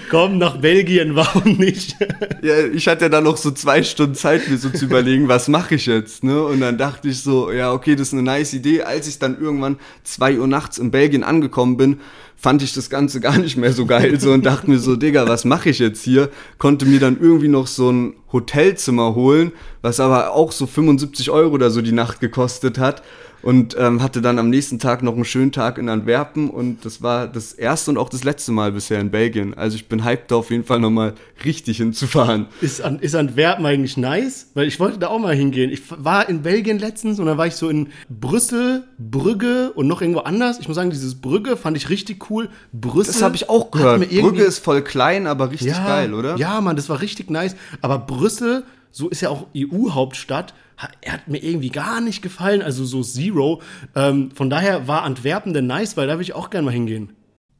[0.10, 1.96] komm nach Belgien, warum nicht?
[2.42, 5.76] Ja, ich hatte dann noch so zwei Stunden Zeit, mir so zu überlegen, was mache
[5.76, 6.44] ich jetzt, ne?
[6.44, 8.82] Und dann dachte ich so, ja, okay, das ist eine nice Idee.
[8.82, 12.02] Als ich dann irgendwann zwei Uhr nachts in Belgien angekommen bin,
[12.44, 15.28] fand ich das Ganze gar nicht mehr so geil so und dachte mir so, Digga,
[15.28, 16.30] was mache ich jetzt hier?
[16.58, 21.54] Konnte mir dann irgendwie noch so ein Hotelzimmer holen, was aber auch so 75 Euro
[21.54, 23.02] oder so die Nacht gekostet hat.
[23.44, 27.02] Und ähm, hatte dann am nächsten Tag noch einen schönen Tag in Antwerpen und das
[27.02, 29.54] war das erste und auch das letzte Mal bisher in Belgien.
[29.54, 31.14] Also ich bin hyped da auf jeden Fall nochmal
[31.44, 32.46] richtig hinzufahren.
[32.62, 34.48] Ist, An- ist Antwerpen eigentlich nice?
[34.54, 35.70] Weil ich wollte da auch mal hingehen.
[35.72, 40.02] Ich war in Belgien letztens und dann war ich so in Brüssel, Brügge und noch
[40.02, 40.60] irgendwo anders.
[40.62, 42.48] Ich muss sagen, dieses Brügge fand ich richtig cool.
[42.72, 43.12] Brüssel.
[43.14, 44.10] Das habe ich auch gehört.
[44.10, 46.38] Brügge ist voll klein, aber richtig geil, oder?
[46.38, 47.58] Ja, Mann, das war richtig nice.
[47.82, 48.64] Aber Brüssel,
[48.94, 53.02] so ist ja auch EU-Hauptstadt, ha- er hat mir irgendwie gar nicht gefallen, also so
[53.02, 53.62] Zero.
[53.96, 57.14] Ähm, von daher war Antwerpen denn nice, weil da will ich auch gerne mal hingehen.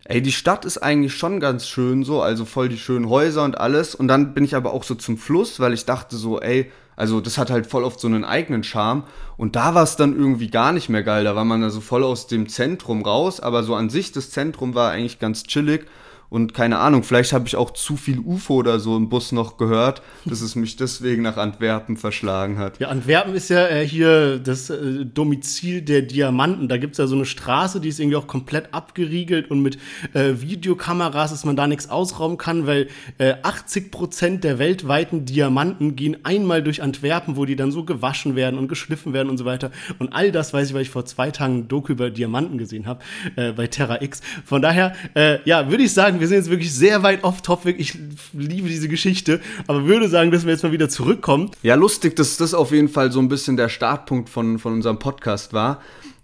[0.06, 3.58] Ey, die Stadt ist eigentlich schon ganz schön so, also voll die schönen Häuser und
[3.58, 3.96] alles.
[3.96, 7.22] Und dann bin ich aber auch so zum Fluss, weil ich dachte so, ey, also
[7.22, 9.06] das hat halt voll oft so einen eigenen Charme.
[9.38, 11.24] Und da war es dann irgendwie gar nicht mehr geil.
[11.24, 14.30] Da war man da so voll aus dem Zentrum raus, aber so an sich das
[14.30, 15.88] Zentrum war eigentlich ganz chillig.
[16.34, 19.58] Und keine Ahnung, vielleicht habe ich auch zu viel UFO oder so im Bus noch
[19.58, 22.80] gehört, dass es mich deswegen nach Antwerpen verschlagen hat.
[22.80, 26.70] Ja, Antwerpen ist ja äh, hier das äh, Domizil der Diamanten.
[26.70, 29.78] Da gibt's ja so eine Straße, die ist irgendwie auch komplett abgeriegelt und mit
[30.14, 32.88] äh, Videokameras, dass man da nichts ausrauben kann, weil
[33.20, 38.36] äh, 80 Prozent der weltweiten Diamanten gehen einmal durch Antwerpen, wo die dann so gewaschen
[38.36, 39.70] werden und geschliffen werden und so weiter.
[40.00, 42.88] Und all das weiß ich, weil ich vor zwei Tagen ein Doku über Diamanten gesehen
[42.88, 43.04] habe
[43.36, 44.22] äh, bei Terra X.
[44.46, 47.78] Von daher, äh, ja, würde ich sagen, wir sind jetzt wirklich sehr weit off-topic.
[47.78, 48.00] Ich
[48.32, 51.52] liebe diese Geschichte, aber würde sagen, dass wir jetzt mal wieder zurückkommen.
[51.64, 55.00] Ja, lustig, dass das auf jeden Fall so ein bisschen der Startpunkt von, von unserem
[55.00, 55.82] Podcast war.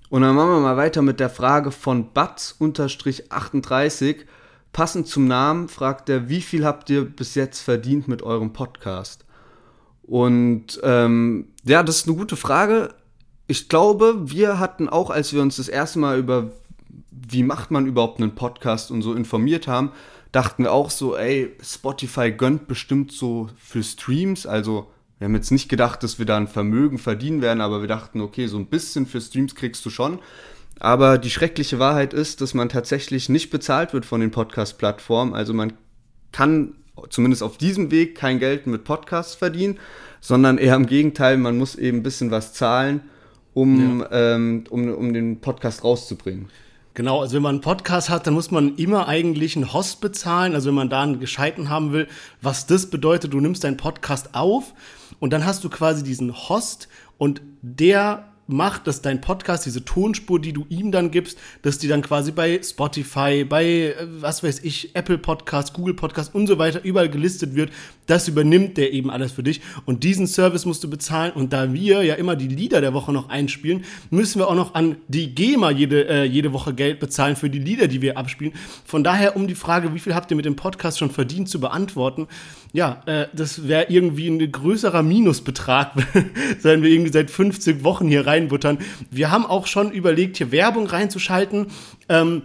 [0.08, 4.16] Und dann machen wir mal weiter mit der Frage von Batz-38.
[4.72, 9.26] Passend zum Namen fragt er, wie viel habt ihr bis jetzt verdient mit eurem Podcast?
[10.04, 12.94] Und ähm, ja, das ist eine gute Frage.
[13.48, 16.52] Ich glaube, wir hatten auch, als wir uns das erste Mal über
[17.12, 19.92] wie macht man überhaupt einen Podcast und so informiert haben,
[20.32, 24.88] dachten wir auch so, ey, Spotify gönnt bestimmt so für Streams, also
[25.18, 28.22] wir haben jetzt nicht gedacht, dass wir da ein Vermögen verdienen werden, aber wir dachten,
[28.22, 30.20] okay, so ein bisschen für Streams kriegst du schon.
[30.80, 35.34] Aber die schreckliche Wahrheit ist, dass man tatsächlich nicht bezahlt wird von den Podcast-Plattformen.
[35.34, 35.74] Also man
[36.32, 36.76] kann
[37.10, 39.78] zumindest auf diesem Weg kein Geld mit Podcasts verdienen,
[40.22, 43.02] sondern eher im Gegenteil, man muss eben ein bisschen was zahlen,
[43.54, 46.48] um, ähm, um, um den Podcast rauszubringen.
[46.94, 50.54] Genau, also wenn man einen Podcast hat, dann muss man immer eigentlich einen Host bezahlen.
[50.54, 52.08] Also wenn man da einen gescheiten haben will,
[52.42, 54.74] was das bedeutet, du nimmst deinen Podcast auf
[55.20, 60.40] und dann hast du quasi diesen Host und der macht, dass dein Podcast, diese Tonspur,
[60.40, 64.64] die du ihm dann gibst, dass die dann quasi bei Spotify, bei, äh, was weiß
[64.64, 67.72] ich, Apple Podcast, Google Podcast und so weiter überall gelistet wird.
[68.08, 69.62] Das übernimmt der eben alles für dich.
[69.86, 71.32] Und diesen Service musst du bezahlen.
[71.34, 74.74] Und da wir ja immer die Lieder der Woche noch einspielen, müssen wir auch noch
[74.74, 78.54] an die GEMA jede, äh, jede Woche Geld bezahlen für die Lieder, die wir abspielen.
[78.86, 81.60] Von daher, um die Frage, wie viel habt ihr mit dem Podcast schon verdient, zu
[81.60, 82.28] beantworten,
[82.72, 85.94] ja, äh, das wäre irgendwie ein größerer Minusbetrag,
[86.62, 88.80] wenn wir irgendwie seit 50 Wochen hier reinbuttern.
[89.10, 91.68] Wir haben auch schon überlegt, hier Werbung reinzuschalten.
[92.10, 92.44] Ähm,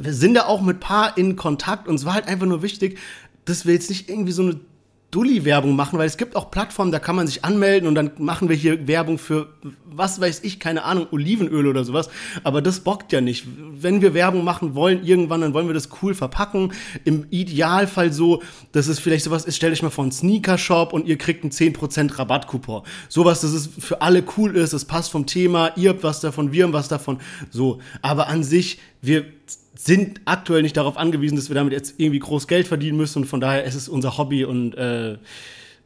[0.00, 2.98] wir sind da auch mit Paar in Kontakt und es war halt einfach nur wichtig,
[3.44, 4.60] dass wir jetzt nicht irgendwie so eine
[5.12, 8.48] Dulli-Werbung machen, weil es gibt auch Plattformen, da kann man sich anmelden und dann machen
[8.48, 9.52] wir hier Werbung für,
[9.84, 12.08] was weiß ich, keine Ahnung, Olivenöl oder sowas.
[12.44, 13.46] Aber das bockt ja nicht.
[13.74, 16.72] Wenn wir Werbung machen wollen, irgendwann, dann wollen wir das cool verpacken.
[17.04, 18.42] Im Idealfall so,
[18.72, 21.52] dass es vielleicht sowas ist, stellt euch mal vor einen Sneaker-Shop und ihr kriegt einen
[21.52, 22.82] 10% Rabattcoupon.
[23.10, 26.52] Sowas, dass es für alle cool ist, es passt vom Thema, ihr habt was davon,
[26.52, 27.18] wir haben was davon.
[27.50, 27.80] So.
[28.00, 29.26] Aber an sich, wir
[29.74, 33.24] sind aktuell nicht darauf angewiesen, dass wir damit jetzt irgendwie groß Geld verdienen müssen und
[33.26, 35.16] von daher ist es unser Hobby und äh,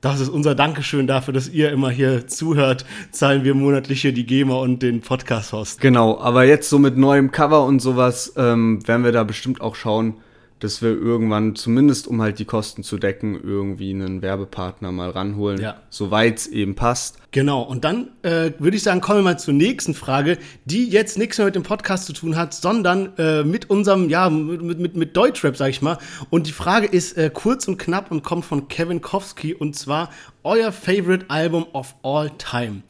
[0.01, 4.27] das ist unser Dankeschön dafür, dass ihr immer hier zuhört, zahlen wir monatlich hier die
[4.27, 5.81] GEMA und den Podcast-Host.
[5.81, 9.75] Genau, aber jetzt so mit neuem Cover und sowas ähm, werden wir da bestimmt auch
[9.75, 10.15] schauen,
[10.61, 15.61] dass wir irgendwann, zumindest um halt die Kosten zu decken, irgendwie einen Werbepartner mal ranholen,
[15.61, 15.83] Ja.
[15.91, 17.19] soweit es eben passt.
[17.31, 21.19] Genau, und dann äh, würde ich sagen, kommen wir mal zur nächsten Frage, die jetzt
[21.19, 24.97] nichts mehr mit dem Podcast zu tun hat, sondern äh, mit unserem, ja, mit, mit,
[24.97, 25.99] mit Deutschrap, sag ich mal.
[26.31, 30.11] Und die Frage ist äh, kurz und knapp und kommt von Kevin Kowski und zwar
[30.43, 32.83] euer Favorite Album of all time.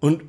[0.00, 0.22] Und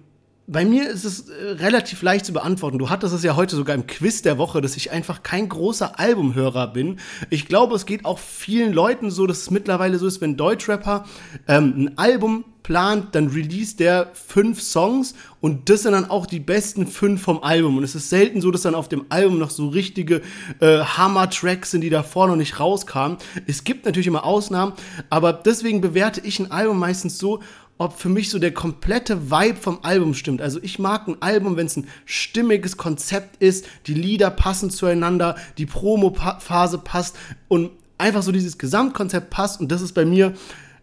[0.49, 2.79] bei mir ist es äh, relativ leicht zu beantworten.
[2.79, 5.99] Du hattest es ja heute sogar im Quiz der Woche, dass ich einfach kein großer
[5.99, 6.99] Albumhörer bin.
[7.29, 11.05] Ich glaube, es geht auch vielen Leuten so, dass es mittlerweile so ist, wenn Deutschrapper
[11.49, 16.39] ähm, ein Album plant, dann release der fünf Songs und das sind dann auch die
[16.39, 17.77] besten fünf vom Album.
[17.77, 20.21] Und es ist selten so, dass dann auf dem Album noch so richtige
[20.59, 23.17] äh, Hammer-Tracks sind, die davor noch nicht rauskamen.
[23.47, 24.73] Es gibt natürlich immer Ausnahmen,
[25.09, 27.41] aber deswegen bewerte ich ein Album meistens so,
[27.77, 30.41] ob für mich so der komplette Vibe vom Album stimmt.
[30.41, 35.35] Also ich mag ein Album, wenn es ein stimmiges Konzept ist, die Lieder passen zueinander,
[35.57, 37.17] die Promo-Phase passt
[37.47, 39.59] und einfach so dieses Gesamtkonzept passt.
[39.59, 40.33] Und das ist bei mir,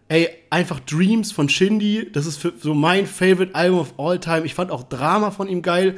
[0.07, 2.09] ey, einfach Dreams von Shindy.
[2.11, 4.45] Das ist für, so mein Favorite Album of all time.
[4.45, 5.95] Ich fand auch Drama von ihm geil.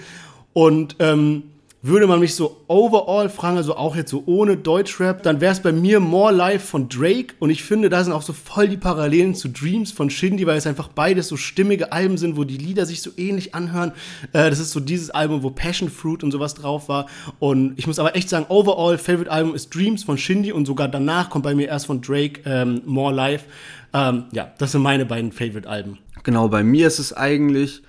[0.53, 1.43] Und ähm,
[1.87, 5.61] würde man mich so overall fragen, also auch jetzt so ohne Deutschrap, dann wäre es
[5.61, 8.77] bei mir More Life von Drake und ich finde, da sind auch so voll die
[8.77, 12.57] Parallelen zu Dreams von Shindy, weil es einfach beides so stimmige Alben sind, wo die
[12.57, 13.91] Lieder sich so ähnlich anhören.
[14.33, 17.07] Äh, das ist so dieses Album, wo Passion Fruit und sowas drauf war
[17.39, 20.87] und ich muss aber echt sagen, overall Favorite Album ist Dreams von Shindy und sogar
[20.87, 23.45] danach kommt bei mir erst von Drake ähm, More Life.
[23.93, 25.97] Ähm, ja, das sind meine beiden Favorite Alben.
[26.23, 27.81] Genau, bei mir ist es eigentlich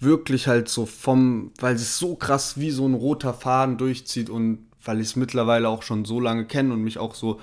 [0.00, 4.66] wirklich halt so vom, weil es so krass wie so ein roter Faden durchzieht und
[4.84, 7.40] weil ich es mittlerweile auch schon so lange kenne und mich auch so,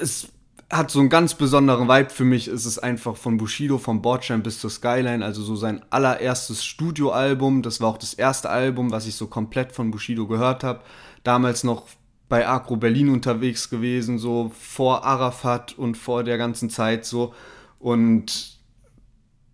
[0.00, 0.28] es
[0.70, 2.48] hat so einen ganz besonderen Vibe für mich.
[2.48, 7.62] Es ist einfach von Bushido, vom Bordstein bis zur Skyline, also so sein allererstes Studioalbum.
[7.62, 10.80] Das war auch das erste Album, was ich so komplett von Bushido gehört habe.
[11.22, 11.84] Damals noch
[12.28, 17.32] bei Agro Berlin unterwegs gewesen, so vor Arafat und vor der ganzen Zeit so.
[17.78, 18.55] Und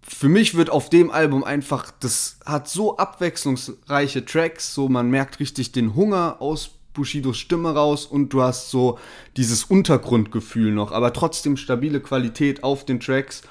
[0.03, 5.41] für mich wird auf dem Album einfach, das hat so abwechslungsreiche Tracks, so man merkt
[5.41, 8.99] richtig den Hunger aus Bushidos Stimme raus und du hast so
[9.37, 13.43] dieses Untergrundgefühl noch, aber trotzdem stabile Qualität auf den Tracks.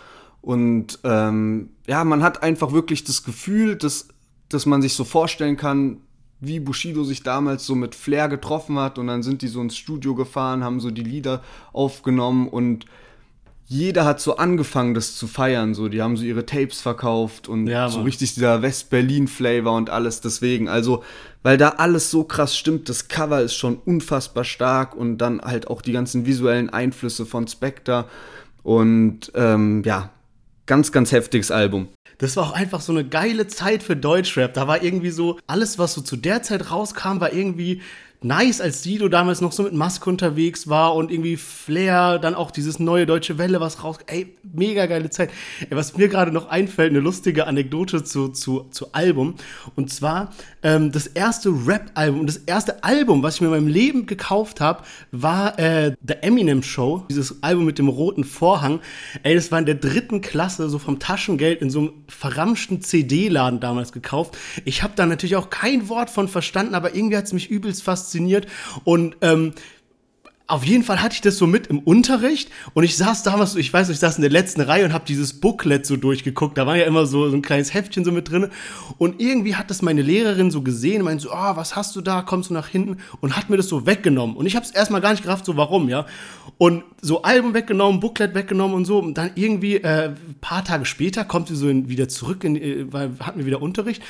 [0.41, 4.10] Und ähm, ja, man hat einfach wirklich das Gefühl, dass,
[4.49, 6.02] dass man sich so vorstellen kann,
[6.39, 9.78] wie Bushido sich damals so mit Flair getroffen hat und dann sind die so ins
[9.78, 12.86] Studio gefahren, haben so die Lieder aufgenommen und
[13.72, 15.74] jeder hat so angefangen, das zu feiern.
[15.74, 20.19] So, die haben so ihre Tapes verkauft und Ja, so richtig dieser West-Berlin-Flavor und alles
[20.19, 20.67] deswegen.
[20.67, 21.05] Also,
[21.41, 25.69] weil da alles so krass stimmt, das Cover ist schon unfassbar stark und dann halt
[25.69, 28.09] auch die ganzen visuellen Einflüsse von Spectre
[28.61, 30.09] und ähm, ja,
[30.65, 31.88] ganz, ganz heftiges Album.
[32.17, 34.53] Das war auch einfach so eine geile Zeit für Deutschrap.
[34.53, 37.82] Da war irgendwie so, alles, was so zu der Zeit rauskam, war irgendwie
[38.24, 42.51] nice, als Sido damals noch so mit Maske unterwegs war und irgendwie Flair, dann auch
[42.51, 43.97] dieses neue Deutsche Welle, was raus.
[44.05, 45.32] Ey, mega geile Zeit.
[45.61, 49.36] Ey, was mir gerade noch einfällt, eine lustige Anekdote zu, zu, zu Album.
[49.76, 54.05] Und zwar ähm, das erste Rap-Album das erste Album, was ich mir in meinem Leben
[54.05, 57.05] gekauft habe, war äh, The Eminem Show.
[57.09, 58.82] Dieses Album mit dem roten Vorhang.
[59.24, 63.59] Ey, das war in der dritten Klasse, so vom Taschengeld in so einem verramschten CD-Laden
[63.59, 64.38] damals gekauft.
[64.63, 67.82] Ich habe da natürlich auch kein Wort von verstanden, aber irgendwie hat es mich übelst
[67.82, 68.11] fasziniert.
[68.84, 69.53] Und ähm,
[70.52, 73.72] auf jeden Fall hatte ich das so mit im Unterricht und ich saß damals ich
[73.72, 76.58] weiß nicht, ich saß in der letzten Reihe und habe dieses Booklet so durchgeguckt.
[76.58, 78.49] Da war ja immer so, so ein kleines Heftchen so mit drin
[78.97, 82.22] und irgendwie hat das meine Lehrerin so gesehen, meinte so, ah, was hast du da?
[82.22, 84.99] Kommst du nach hinten und hat mir das so weggenommen und ich habe es erstmal
[84.99, 86.06] gar nicht gerafft, so warum, ja?
[86.58, 90.84] Und so Album weggenommen, Booklet weggenommen und so und dann irgendwie äh, ein paar Tage
[90.84, 94.02] später kommt sie so in, wieder zurück, in, äh, weil hatten wir wieder Unterricht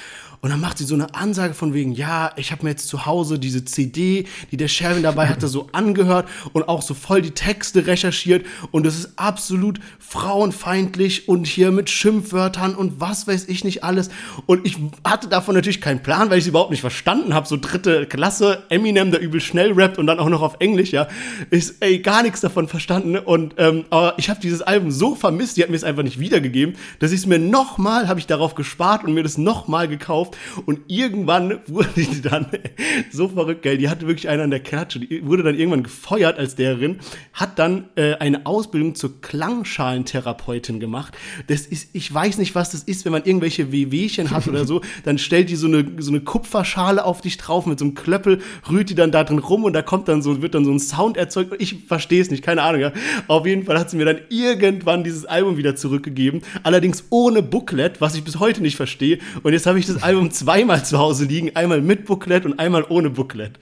[0.41, 3.05] und dann macht sie so eine Ansage von wegen, ja, ich habe mir jetzt zu
[3.05, 7.31] Hause diese CD, die der Sherwin dabei hatte, so angehört und auch so voll die
[7.31, 13.63] Texte recherchiert und es ist absolut frauenfeindlich und hier mit Schimpfwörtern und was weiß ich
[13.63, 14.09] nicht alles.
[14.45, 17.47] Und ich hatte davon natürlich keinen Plan, weil ich sie überhaupt nicht verstanden habe.
[17.47, 21.07] So dritte Klasse, Eminem, der übel schnell rappt und dann auch noch auf Englisch, ja.
[21.49, 23.17] Ich, ey, gar nichts davon verstanden.
[23.17, 26.19] Und ähm, aber ich habe dieses Album so vermisst, die hat mir es einfach nicht
[26.19, 30.37] wiedergegeben, dass ich es mir nochmal, habe ich darauf gespart und mir das nochmal gekauft.
[30.65, 32.47] Und irgendwann wurde die dann
[33.11, 36.20] so verrückt, gell, die hatte wirklich einen an der Klatsche, die wurde dann irgendwann gefeuert
[36.21, 36.99] bescheuert als Lehrerin,
[37.33, 41.17] hat dann äh, eine Ausbildung zur Klangschalentherapeutin gemacht.
[41.47, 44.81] Das ist, ich weiß nicht, was das ist, wenn man irgendwelche Wehwehchen hat oder so,
[45.03, 48.39] dann stellt die so eine, so eine Kupferschale auf dich drauf mit so einem Klöppel,
[48.69, 50.79] rührt die dann da drin rum und da kommt dann so, wird dann so ein
[50.79, 51.55] Sound erzeugt.
[51.59, 52.81] Ich verstehe es nicht, keine Ahnung.
[52.81, 52.91] Ja.
[53.27, 58.01] Auf jeden Fall hat sie mir dann irgendwann dieses Album wieder zurückgegeben, allerdings ohne Booklet,
[58.01, 59.19] was ich bis heute nicht verstehe.
[59.43, 62.85] Und jetzt habe ich das Album zweimal zu Hause liegen, einmal mit Booklet und einmal
[62.89, 63.53] ohne Booklet.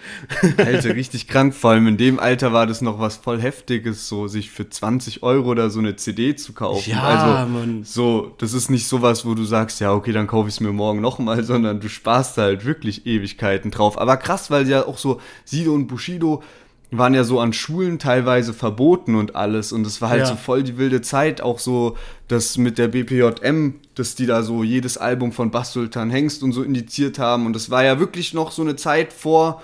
[0.57, 1.53] Alter, richtig krank.
[1.53, 5.24] Vor allem in dem Alter war das noch was voll Heftiges, so sich für 20
[5.24, 6.89] Euro oder so eine CD zu kaufen.
[6.91, 7.84] Ja, also, Mann.
[7.84, 10.72] so, das ist nicht sowas, wo du sagst, ja, okay, dann kaufe ich es mir
[10.72, 14.00] morgen nochmal, sondern du sparst halt wirklich Ewigkeiten drauf.
[14.00, 16.43] Aber krass, weil ja auch so Sido und Bushido
[16.91, 20.26] waren ja so an Schulen teilweise verboten und alles und es war halt Ja.
[20.26, 21.95] so voll die wilde Zeit, auch so
[22.28, 26.52] das mit der BPJM, dass die da so jedes Album von Bass Sultan Hengst und
[26.52, 29.62] so indiziert haben und es war ja wirklich noch so eine Zeit vor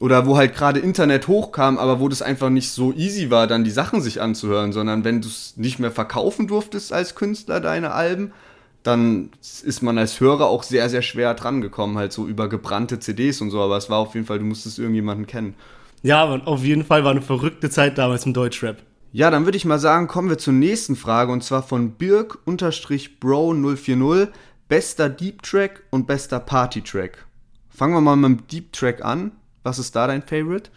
[0.00, 3.64] oder wo halt gerade Internet hochkam, aber wo das einfach nicht so easy war, dann
[3.64, 7.92] die Sachen sich anzuhören, sondern wenn du es nicht mehr verkaufen durftest als Künstler, deine
[7.92, 8.32] Alben,
[8.82, 9.30] dann
[9.62, 13.50] ist man als Hörer auch sehr, sehr schwer drangekommen, halt so über gebrannte CDs und
[13.50, 15.54] so, aber es war auf jeden Fall, du musstest irgendjemanden kennen.
[16.02, 18.78] Ja, auf jeden Fall war eine verrückte Zeit damals im Deutschrap.
[19.12, 24.28] Ja, dann würde ich mal sagen, kommen wir zur nächsten Frage und zwar von Birk-Bro040.
[24.68, 27.26] Bester Deep Track und bester Party Track.
[27.68, 29.32] Fangen wir mal mit dem Deep Track an.
[29.62, 30.70] Was ist da dein Favorite?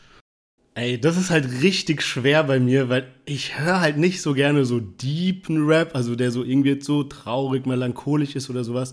[0.78, 4.66] Ey, das ist halt richtig schwer bei mir, weil ich höre halt nicht so gerne
[4.66, 8.92] so deepen Rap, also der so irgendwie jetzt so traurig, melancholisch ist oder sowas.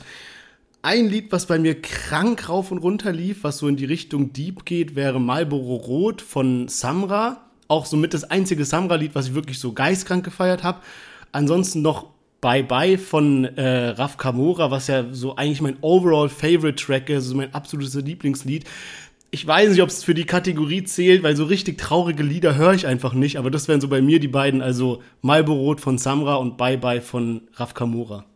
[0.82, 4.32] Ein Lied, was bei mir krank rauf und runter lief, was so in die Richtung
[4.32, 7.50] Deep geht, wäre Marlboro Rot von Samra.
[7.66, 10.80] Auch somit das einzige Samra-Lied, was ich wirklich so geistkrank gefeiert habe.
[11.32, 16.74] Ansonsten noch Bye Bye von äh, Raf Kamora, was ja so eigentlich mein overall Favorite
[16.74, 18.64] Track ist, also mein absolutes Lieblingslied.
[19.34, 22.74] Ich weiß nicht, ob es für die Kategorie zählt, weil so richtig traurige Lieder höre
[22.74, 25.96] ich einfach nicht, aber das wären so bei mir die beiden, also Marlboro Rot von
[25.96, 28.26] Samra und Bye Bye von Raf Kamora.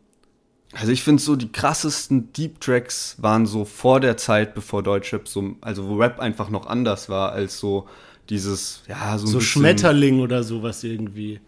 [0.72, 5.28] Also ich finde so die krassesten Deep Tracks waren so vor der Zeit, bevor Deutschrap
[5.28, 7.86] so, also wo Rap einfach noch anders war als so
[8.30, 11.40] dieses, ja, so ein So Schmetterling oder sowas irgendwie.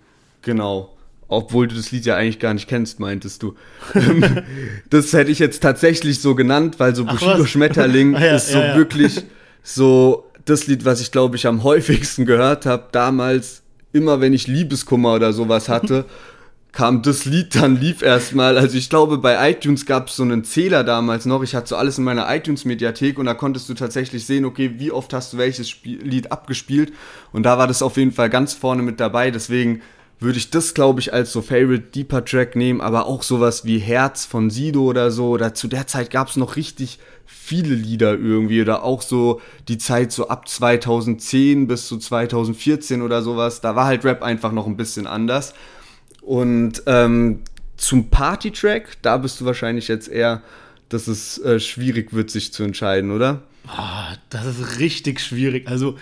[0.43, 0.95] Genau.
[1.27, 3.55] Obwohl du das Lied ja eigentlich gar nicht kennst, meintest du.
[4.91, 7.45] das hätte ich jetzt tatsächlich so genannt, weil so Bushido?
[7.45, 8.77] Schmetterling Ah, ja, ist so ja, ja.
[8.77, 9.23] wirklich
[9.75, 12.85] so das Lied, was ich glaube ich am häufigsten gehört habe.
[12.93, 13.63] Damals,
[13.93, 16.07] immer wenn ich Liebeskummer oder sowas hatte,
[16.73, 18.57] kam das Lied dann, lief erstmal.
[18.57, 21.43] Also ich glaube, bei iTunes gab es so einen Zähler damals noch.
[21.43, 24.91] Ich hatte so alles in meiner iTunes-Mediathek und da konntest du tatsächlich sehen, okay, wie
[24.91, 26.93] oft hast du welches Spiel Lied abgespielt.
[27.33, 29.31] Und da war das auf jeden Fall ganz vorne mit dabei.
[29.31, 29.83] Deswegen
[30.21, 33.79] würde ich das, glaube ich, als so Favorite Deeper Track nehmen, aber auch sowas wie
[33.79, 35.29] Herz von Sido oder so.
[35.29, 36.99] Oder zu der Zeit gab es noch richtig
[37.29, 38.63] viele Lieder irgendwie.
[38.63, 43.61] Oder auch so die Zeit so ab 2010 bis so 2014 oder sowas.
[43.61, 45.55] Da war halt Rap einfach noch ein bisschen anders.
[46.23, 47.43] Und ähm,
[47.77, 50.43] zum Party-Track, da bist du wahrscheinlich jetzt eher,
[50.89, 53.43] dass es äh, schwierig wird, sich zu entscheiden, oder?
[53.67, 55.69] Ah, das ist richtig schwierig.
[55.69, 55.97] Also,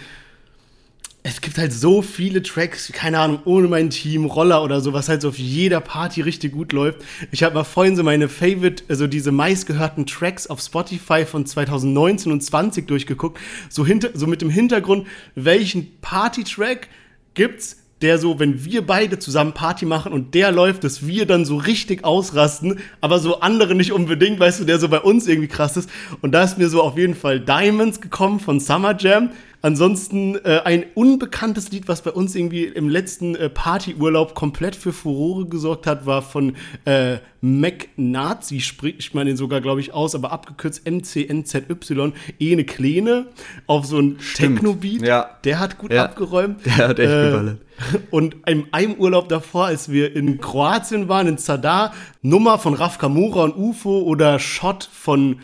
[1.29, 5.09] es gibt halt so viele Tracks, keine Ahnung, ohne mein Team, Roller oder so, was
[5.09, 7.01] halt so auf jeder Party richtig gut läuft.
[7.33, 12.31] Ich habe mal vorhin so meine Favorite, also diese meistgehörten Tracks auf Spotify von 2019
[12.31, 13.41] und 20 durchgeguckt.
[13.68, 16.87] So, hinter, so mit dem Hintergrund, welchen Party-Track
[17.35, 21.45] gibt's, der so, wenn wir beide zusammen Party machen und der läuft, dass wir dann
[21.45, 25.49] so richtig ausrasten, aber so andere nicht unbedingt, weißt du, der so bei uns irgendwie
[25.49, 25.91] krass ist.
[26.20, 29.31] Und da ist mir so auf jeden Fall Diamonds gekommen von Summer Jam.
[29.67, 34.93] Ansonsten äh, ein unbekanntes Lied, was bei uns irgendwie im letzten äh, Partyurlaub komplett für
[34.93, 36.55] Furore gesorgt hat, war von
[36.85, 43.27] äh, Mac Nazi, spricht man den sogar, glaube ich, aus, aber abgekürzt MCNZY, Ene Kleine,
[43.67, 44.19] auf so ein.
[44.37, 45.03] Techno-Beat.
[45.05, 45.31] Ja.
[45.43, 46.05] Der hat gut Ja.
[46.05, 46.64] abgeräumt.
[46.64, 47.59] Der hat echt geballert.
[48.12, 51.93] Und in einem Urlaub davor, als wir in Kroatien waren, in Zadar,
[52.23, 55.41] Nummer von Raf Kamura und UFO oder Shot von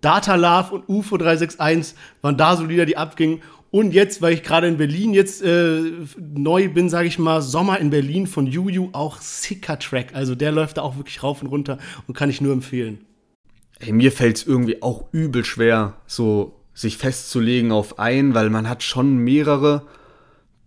[0.00, 3.42] Data Love und UFO 361 waren da so Lieder, die abgingen.
[3.70, 5.82] Und jetzt, weil ich gerade in Berlin jetzt äh,
[6.18, 10.08] neu bin, sage ich mal, Sommer in Berlin von Juju, auch sicker Track.
[10.12, 13.04] Also der läuft da auch wirklich rauf und runter und kann ich nur empfehlen.
[13.78, 18.68] Ey, mir fällt es irgendwie auch übel schwer, so sich festzulegen auf einen, weil man
[18.68, 19.86] hat schon mehrere.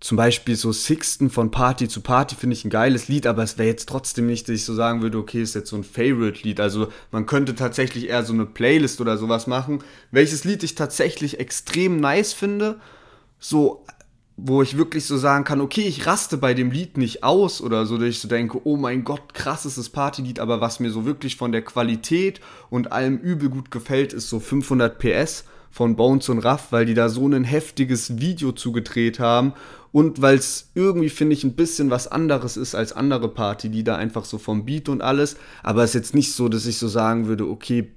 [0.04, 3.58] Zum Beispiel so Sixten von Party zu Party finde ich ein geiles Lied, aber es
[3.58, 6.60] wäre jetzt trotzdem nicht, dass ich so sagen würde, okay, ist jetzt so ein Favorite-Lied.
[6.60, 9.82] Also man könnte tatsächlich eher so eine Playlist oder sowas machen.
[10.12, 12.82] Welches Lied ich tatsächlich extrem nice finde,
[13.40, 13.86] so
[14.36, 17.86] wo ich wirklich so sagen kann, okay, ich raste bei dem Lied nicht aus oder
[17.86, 20.90] so, dass ich so denke, oh mein Gott, krass ist das Partylied, aber was mir
[20.90, 25.96] so wirklich von der Qualität und allem übel gut gefällt, ist so 500 PS von
[25.96, 29.54] Bones und Raff, weil die da so ein heftiges Video zugedreht haben
[29.94, 33.84] und weil es irgendwie, finde ich, ein bisschen was anderes ist als andere Party, die
[33.84, 36.80] da einfach so vom Beat und alles, aber es ist jetzt nicht so, dass ich
[36.80, 37.92] so sagen würde, okay,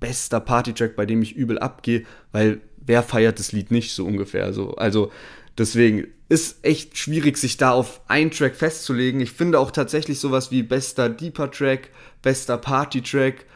[0.00, 4.52] bester Partytrack, bei dem ich übel abgehe, weil wer feiert das Lied nicht so ungefähr
[4.52, 4.74] so.
[4.74, 5.12] Also
[5.56, 9.20] deswegen ist echt schwierig, sich da auf einen Track festzulegen.
[9.20, 11.90] Ich finde auch tatsächlich sowas wie bester Deeper Track,
[12.22, 13.46] bester Party Track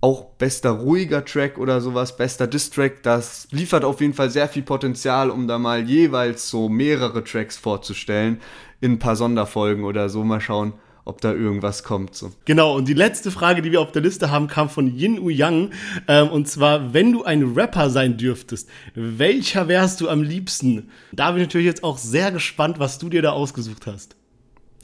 [0.00, 4.62] auch bester ruhiger Track oder sowas, bester Diss-Track, das liefert auf jeden Fall sehr viel
[4.62, 8.40] Potenzial, um da mal jeweils so mehrere Tracks vorzustellen
[8.80, 10.24] in ein paar Sonderfolgen oder so.
[10.24, 10.72] Mal schauen,
[11.04, 12.14] ob da irgendwas kommt.
[12.14, 12.32] So.
[12.46, 15.28] Genau, und die letzte Frage, die wir auf der Liste haben, kam von Yin U
[15.28, 15.72] Yang.
[16.08, 20.88] Ähm, und zwar, wenn du ein Rapper sein dürftest, welcher wärst du am liebsten?
[21.12, 24.16] Da bin ich natürlich jetzt auch sehr gespannt, was du dir da ausgesucht hast.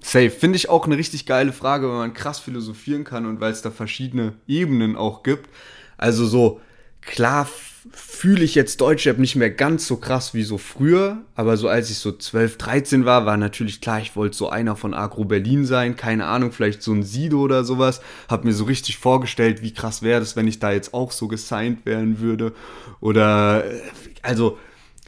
[0.00, 0.30] Safe.
[0.30, 3.62] Finde ich auch eine richtig geile Frage, weil man krass philosophieren kann und weil es
[3.62, 5.48] da verschiedene Ebenen auch gibt.
[5.96, 6.60] Also so,
[7.00, 7.48] klar
[7.92, 11.90] fühle ich jetzt Deutschrap nicht mehr ganz so krass wie so früher, aber so als
[11.90, 15.64] ich so 12, 13 war, war natürlich klar, ich wollte so einer von Agro Berlin
[15.64, 18.00] sein, keine Ahnung, vielleicht so ein Sido oder sowas.
[18.28, 21.28] Hab mir so richtig vorgestellt, wie krass wäre das, wenn ich da jetzt auch so
[21.28, 22.52] gesigned werden würde.
[23.00, 23.80] Oder, äh,
[24.22, 24.58] also,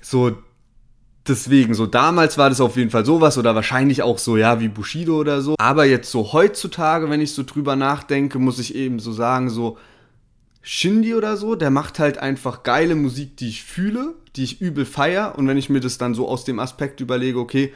[0.01, 0.37] so
[1.29, 4.69] deswegen, so damals war das auf jeden Fall sowas oder wahrscheinlich auch so, ja, wie
[4.69, 5.55] Bushido oder so.
[5.59, 9.79] Aber jetzt so heutzutage, wenn ich so drüber nachdenke, muss ich eben so sagen, so
[10.63, 14.85] Shindy oder so, der macht halt einfach geile Musik, die ich fühle, die ich übel
[14.85, 15.35] feier.
[15.37, 17.73] Und wenn ich mir das dann so aus dem Aspekt überlege, okay,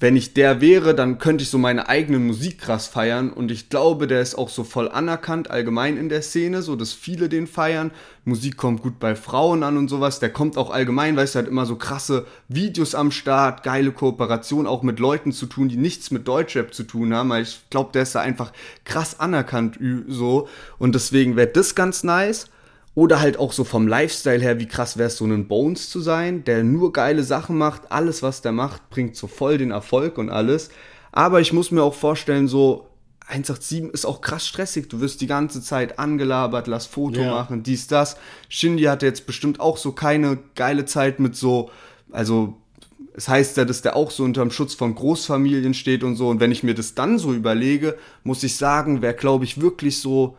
[0.00, 3.68] wenn ich der wäre, dann könnte ich so meine eigene Musik krass feiern und ich
[3.68, 7.46] glaube, der ist auch so voll anerkannt allgemein in der Szene, so dass viele den
[7.46, 7.90] feiern.
[8.24, 10.18] Musik kommt gut bei Frauen an und sowas.
[10.18, 14.66] Der kommt auch allgemein, weißt du, hat immer so krasse Videos am Start, geile Kooperation
[14.66, 17.28] auch mit Leuten zu tun, die nichts mit Deutschrap zu tun haben.
[17.28, 18.52] Weil ich glaube, der ist da einfach
[18.84, 19.78] krass anerkannt
[20.08, 20.48] so
[20.78, 22.48] und deswegen wäre das ganz nice.
[23.00, 26.00] Oder halt auch so vom Lifestyle her, wie krass wäre es, so einen Bones zu
[26.00, 27.90] sein, der nur geile Sachen macht.
[27.90, 30.68] Alles, was der macht, bringt so voll den Erfolg und alles.
[31.10, 32.88] Aber ich muss mir auch vorstellen, so
[33.26, 34.90] 187 ist auch krass stressig.
[34.90, 37.30] Du wirst die ganze Zeit angelabert, lass Foto ja.
[37.30, 38.18] machen, dies, das.
[38.50, 41.70] Shindy hatte jetzt bestimmt auch so keine geile Zeit mit so,
[42.12, 42.58] also
[43.14, 46.28] es heißt ja, dass der auch so unterm Schutz von Großfamilien steht und so.
[46.28, 50.00] Und wenn ich mir das dann so überlege, muss ich sagen, wäre, glaube ich, wirklich
[50.00, 50.36] so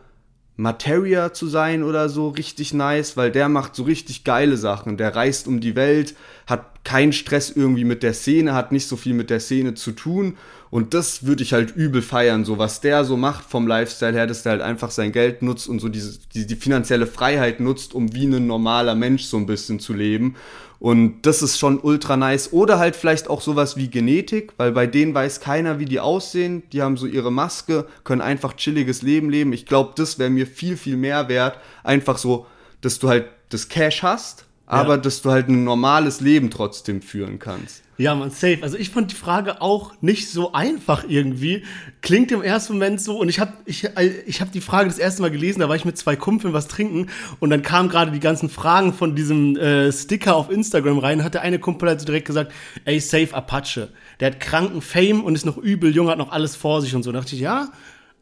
[0.56, 4.96] Materia zu sein oder so richtig nice, weil der macht so richtig geile Sachen.
[4.96, 6.14] Der reist um die Welt,
[6.46, 9.92] hat keinen Stress irgendwie mit der Szene, hat nicht so viel mit der Szene zu
[9.92, 10.36] tun.
[10.70, 14.26] Und das würde ich halt übel feiern, so was der so macht vom Lifestyle her,
[14.26, 17.94] dass der halt einfach sein Geld nutzt und so diese, die, die finanzielle Freiheit nutzt,
[17.94, 20.34] um wie ein normaler Mensch so ein bisschen zu leben.
[20.82, 22.52] Und das ist schon ultra nice.
[22.52, 26.64] Oder halt vielleicht auch sowas wie Genetik, weil bei denen weiß keiner, wie die aussehen.
[26.72, 29.52] Die haben so ihre Maske, können einfach chilliges Leben leben.
[29.52, 31.56] Ich glaube, das wäre mir viel, viel mehr wert.
[31.84, 32.46] Einfach so,
[32.80, 34.96] dass du halt das Cash hast, aber ja.
[34.96, 37.82] dass du halt ein normales Leben trotzdem führen kannst.
[37.98, 38.60] Ja, man, safe.
[38.62, 41.64] Also ich fand die Frage auch nicht so einfach irgendwie.
[42.00, 43.86] Klingt im ersten Moment so und ich habe ich,
[44.26, 46.68] ich hab die Frage das erste Mal gelesen, da war ich mit zwei Kumpeln was
[46.68, 47.08] trinken
[47.38, 51.34] und dann kamen gerade die ganzen Fragen von diesem äh, Sticker auf Instagram rein, hat
[51.34, 52.50] der eine Kumpel also direkt gesagt,
[52.86, 53.90] ey, safe Apache.
[54.20, 57.02] Der hat kranken Fame und ist noch übel jung, hat noch alles vor sich und
[57.02, 57.12] so.
[57.12, 57.68] Da dachte ich, ja,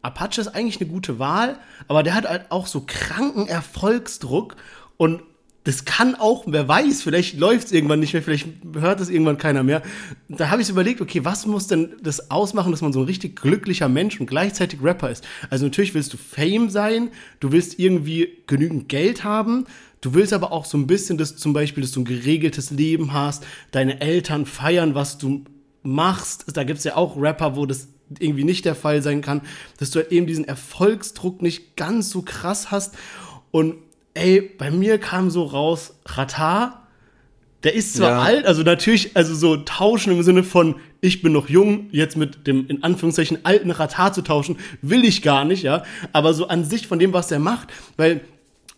[0.03, 4.57] Apache ist eigentlich eine gute Wahl, aber der hat halt auch so kranken Erfolgsdruck
[4.97, 5.23] und
[5.71, 9.39] das kann auch, wer weiß, vielleicht läuft es irgendwann nicht mehr, vielleicht hört es irgendwann
[9.39, 9.83] keiner mehr.
[10.29, 13.05] Da habe ich so überlegt, okay, was muss denn das ausmachen, dass man so ein
[13.05, 15.25] richtig glücklicher Mensch und gleichzeitig Rapper ist?
[15.49, 19.67] Also natürlich willst du Fame sein, du willst irgendwie genügend Geld haben,
[20.01, 23.13] du willst aber auch so ein bisschen, dass zum Beispiel, dass du ein geregeltes Leben
[23.13, 25.45] hast, deine Eltern feiern, was du
[25.85, 26.47] machst.
[26.57, 27.87] Da gibt es ja auch Rapper, wo das
[28.19, 29.43] irgendwie nicht der Fall sein kann,
[29.79, 32.97] dass du halt eben diesen Erfolgsdruck nicht ganz so krass hast
[33.53, 33.77] und
[34.15, 36.87] ey, bei mir kam so raus, Ratar,
[37.63, 38.23] der ist zwar ja.
[38.23, 42.47] alt, also natürlich, also so tauschen im Sinne von, ich bin noch jung, jetzt mit
[42.47, 45.83] dem in Anführungszeichen alten Ratar zu tauschen, will ich gar nicht, ja.
[46.13, 48.23] Aber so an sich von dem, was er macht, weil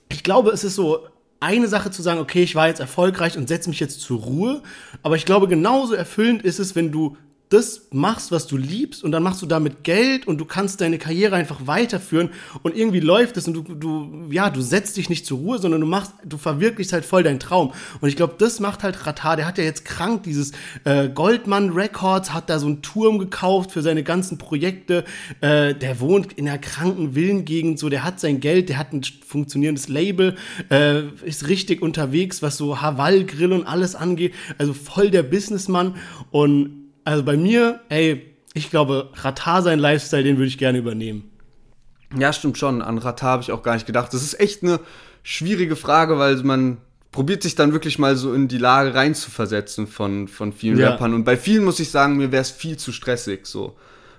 [0.08, 1.06] ich glaube, es ist so
[1.40, 4.62] eine Sache zu sagen, okay, ich war jetzt erfolgreich und setze mich jetzt zur Ruhe.
[5.02, 7.16] Aber ich glaube, genauso erfüllend ist es, wenn du
[7.52, 10.98] das machst, was du liebst und dann machst du damit Geld und du kannst deine
[10.98, 12.30] Karriere einfach weiterführen
[12.62, 15.80] und irgendwie läuft es und du, du, ja, du setzt dich nicht zur Ruhe, sondern
[15.80, 17.72] du machst, du verwirklichst halt voll deinen Traum.
[18.00, 20.52] Und ich glaube, das macht halt Ratar, der hat ja jetzt krank dieses
[20.84, 25.04] äh, Goldman Records, hat da so einen Turm gekauft für seine ganzen Projekte,
[25.40, 29.02] äh, der wohnt in einer kranken Villengegend, so, der hat sein Geld, der hat ein
[29.02, 30.36] funktionierendes Label,
[30.70, 35.96] äh, ist richtig unterwegs, was so Haval Grill und alles angeht, also voll der Businessmann
[36.30, 41.30] und also bei mir, ey, ich glaube, Ratar sein Lifestyle, den würde ich gerne übernehmen.
[42.16, 42.82] Ja, stimmt schon.
[42.82, 44.12] An Ratar habe ich auch gar nicht gedacht.
[44.12, 44.80] Das ist echt eine
[45.22, 46.78] schwierige Frage, weil man
[47.10, 50.90] probiert sich dann wirklich mal so in die Lage reinzuversetzen von, von vielen Ja.
[50.90, 51.14] Rappern.
[51.14, 53.76] Und bei vielen muss ich sagen, mir wäre es viel zu stressig so.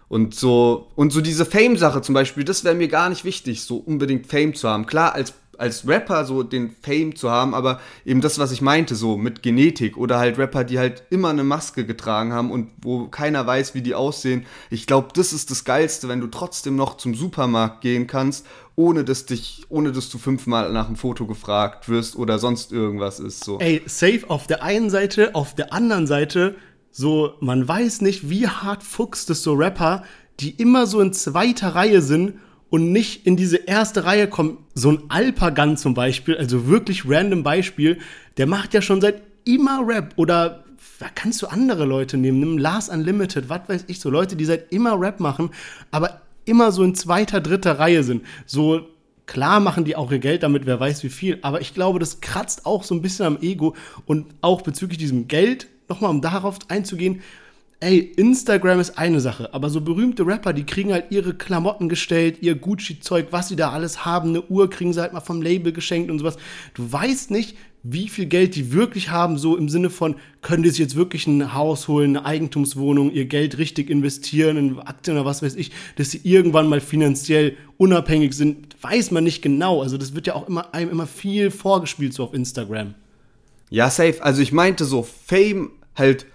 [0.09, 3.77] Und so, und so diese Fame-Sache zum Beispiel, das wäre mir gar nicht wichtig, so
[3.77, 4.85] unbedingt Fame zu haben.
[4.85, 8.95] Klar, als, als Rapper so den Fame zu haben, aber eben das, was ich meinte,
[8.95, 13.07] so mit Genetik oder halt Rapper, die halt immer eine Maske getragen haben und wo
[13.07, 14.45] keiner weiß, wie die aussehen.
[14.69, 18.45] Ich glaube, das ist das Geilste, wenn du trotzdem noch zum Supermarkt gehen kannst,
[18.75, 23.19] ohne dass dich, ohne dass du fünfmal nach einem Foto gefragt wirst oder sonst irgendwas
[23.19, 23.59] ist so.
[23.59, 26.55] Ey, safe auf der einen Seite, auf der anderen Seite,
[26.91, 30.03] so, man weiß nicht, wie hart fuchst es so Rapper,
[30.39, 32.35] die immer so in zweiter Reihe sind
[32.73, 34.57] und nicht in diese erste Reihe kommen.
[34.73, 37.99] So ein Alpagan zum Beispiel, also wirklich random Beispiel,
[38.37, 40.63] der macht ja schon seit immer Rap oder
[40.97, 44.45] da kannst du andere Leute nehmen, nimm Lars Unlimited, was weiß ich, so Leute, die
[44.45, 45.51] seit immer Rap machen,
[45.91, 48.23] aber immer so in zweiter, dritter Reihe sind.
[48.47, 48.87] So
[49.27, 52.21] Klar machen die auch ihr Geld damit, wer weiß wie viel, aber ich glaube, das
[52.21, 56.57] kratzt auch so ein bisschen am Ego und auch bezüglich diesem Geld, nochmal um darauf
[56.67, 57.21] einzugehen,
[57.83, 62.37] ey, Instagram ist eine Sache, aber so berühmte Rapper, die kriegen halt ihre Klamotten gestellt,
[62.41, 65.73] ihr Gucci-Zeug, was sie da alles haben, eine Uhr kriegen sie halt mal vom Label
[65.73, 66.37] geschenkt und sowas.
[66.73, 70.69] Du weißt nicht, wie viel Geld die wirklich haben, so im Sinne von, können die
[70.69, 75.25] sich jetzt wirklich ein Haus holen, eine Eigentumswohnung, ihr Geld richtig investieren in Aktien oder
[75.25, 79.81] was weiß ich, dass sie irgendwann mal finanziell unabhängig sind, weiß man nicht genau.
[79.81, 82.93] Also das wird ja auch immer einem immer viel vorgespielt so auf Instagram.
[83.69, 84.23] Ja, safe.
[84.23, 86.25] Also ich meinte so, Fame halt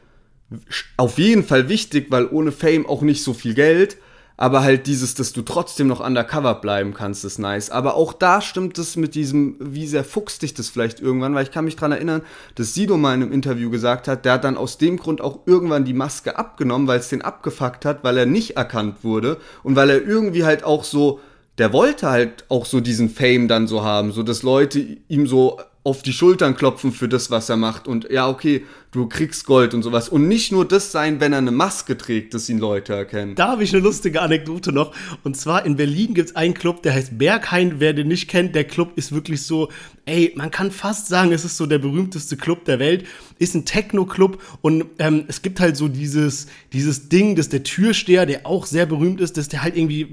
[0.96, 3.98] auf jeden Fall wichtig, weil ohne Fame auch nicht so viel Geld.
[4.40, 7.70] Aber halt dieses, dass du trotzdem noch undercover bleiben kannst, ist nice.
[7.70, 11.42] Aber auch da stimmt es mit diesem, wie sehr fuchst dich das vielleicht irgendwann, weil
[11.42, 12.22] ich kann mich dran erinnern,
[12.54, 15.40] dass Sido mal in einem Interview gesagt hat, der hat dann aus dem Grund auch
[15.46, 19.74] irgendwann die Maske abgenommen, weil es den abgefuckt hat, weil er nicht erkannt wurde und
[19.74, 21.18] weil er irgendwie halt auch so,
[21.58, 24.78] der wollte halt auch so diesen Fame dann so haben, so dass Leute
[25.08, 29.08] ihm so auf die Schultern klopfen für das, was er macht und ja, okay, du
[29.08, 30.10] kriegst Gold und sowas.
[30.10, 33.34] Und nicht nur das sein, wenn er eine Maske trägt, dass ihn Leute erkennen.
[33.36, 34.94] Da habe ich eine lustige Anekdote noch.
[35.24, 37.76] Und zwar in Berlin gibt es einen Club, der heißt Berghain.
[37.80, 39.70] Wer den nicht kennt, der Club ist wirklich so,
[40.04, 43.06] ey, man kann fast sagen, es ist so der berühmteste Club der Welt.
[43.38, 48.26] Ist ein Techno-Club und ähm, es gibt halt so dieses, dieses Ding, dass der Türsteher,
[48.26, 50.06] der auch sehr berühmt ist, dass der halt irgendwie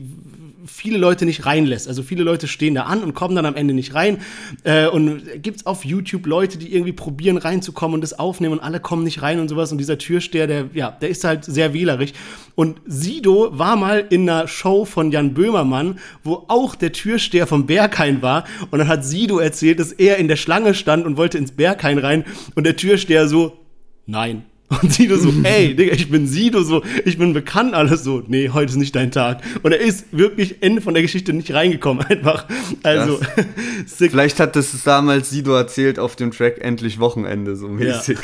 [0.66, 1.88] viele Leute nicht reinlässt.
[1.88, 4.20] Also viele Leute stehen da an und kommen dann am Ende nicht rein.
[4.64, 8.80] Äh, und gibt's auf YouTube Leute, die irgendwie probieren reinzukommen und das aufnehmen und alle
[8.80, 9.72] kommen nicht rein und sowas.
[9.72, 12.14] Und dieser Türsteher, der, ja, der ist halt sehr wählerisch.
[12.56, 17.66] Und Sido war mal in einer Show von Jan Böhmermann, wo auch der Türsteher vom
[17.66, 18.46] Berghain war.
[18.72, 21.98] Und dann hat Sido erzählt, dass er in der Schlange stand und wollte ins Berghain
[21.98, 22.26] rein.
[22.56, 23.60] Und der Türsteher so,
[24.06, 24.46] nein.
[24.82, 28.50] Und Sido so, ey, Digga, ich bin Sido so, ich bin bekannt, alles so, nee,
[28.50, 29.42] heute ist nicht dein Tag.
[29.64, 32.46] Und er ist wirklich Ende von der Geschichte nicht reingekommen, einfach.
[32.84, 33.20] Also,
[33.86, 34.12] sick.
[34.12, 38.18] Vielleicht hat das damals Sido erzählt auf dem Track Endlich Wochenende, so mäßig.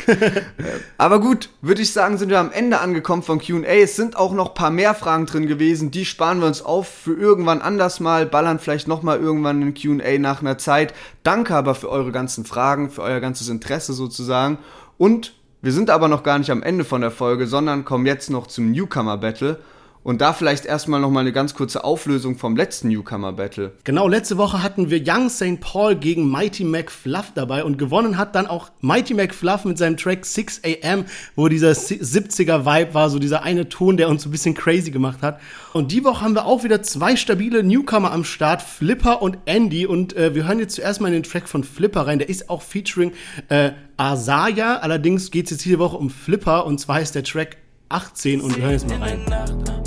[0.98, 3.64] Aber gut, würde ich sagen, sind wir am Ende angekommen von QA.
[3.64, 5.92] Es sind auch noch ein paar mehr Fragen drin gewesen.
[5.92, 10.18] Die sparen wir uns auf für irgendwann anders mal, ballern vielleicht nochmal irgendwann in QA
[10.20, 10.94] nach einer Zeit.
[11.24, 14.58] Danke aber für eure ganzen Fragen, für euer ganzes Interesse sozusagen.
[14.98, 18.30] Und wir sind aber noch gar nicht am Ende von der Folge, sondern kommen jetzt
[18.30, 19.60] noch zum Newcomer Battle.
[20.04, 23.74] Und da vielleicht erstmal nochmal eine ganz kurze Auflösung vom letzten Newcomer Battle.
[23.84, 25.60] Genau, letzte Woche hatten wir Young St.
[25.60, 30.26] Paul gegen Mighty McFluff dabei und gewonnen hat dann auch Mighty McFluff mit seinem Track
[30.26, 34.32] 6 AM, wo dieser 70er Vibe war, so dieser eine Ton, der uns so ein
[34.32, 35.40] bisschen crazy gemacht hat.
[35.74, 39.86] Und die Woche haben wir auch wieder zwei stabile Newcomer am Start, Flipper und Andy.
[39.86, 42.18] Und äh, wir hören jetzt zuerst mal in den Track von Flipper rein.
[42.18, 43.12] Der ist auch featuring
[43.50, 44.78] äh, Asaya.
[44.78, 47.58] Allerdings geht es jetzt diese Woche um Flipper und zwar heißt der Track
[47.90, 49.81] 18 und wir hören jetzt mal rein.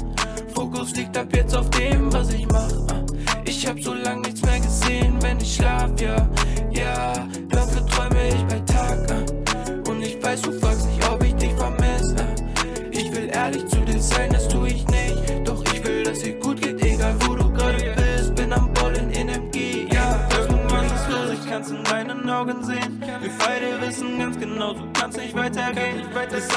[0.85, 2.69] Fokus liegt ab jetzt auf dem, was ich mach.
[3.47, 6.29] Ich hab so lang nichts mehr gesehen, wenn ich schlaf, ja.
[6.71, 9.11] Ja, dafür träume ich bei Tag.
[9.11, 9.91] äh.
[9.91, 12.17] Und ich weiß, du fragst nicht, ob ich dich vermisse.
[12.91, 15.17] Ich will ehrlich zu dir sein, das tu ich nicht.
[15.45, 18.35] Doch ich will, dass dir gut geht, egal wo du gerade bist.
[18.35, 20.29] Bin am Ballen in MG, ja.
[20.39, 23.01] Irgendwas ist los, ich kann's in deinen Augen sehen.
[23.01, 26.03] Wir beide wissen ganz genau, du kannst nicht weitergehen.
[26.31, 26.49] Das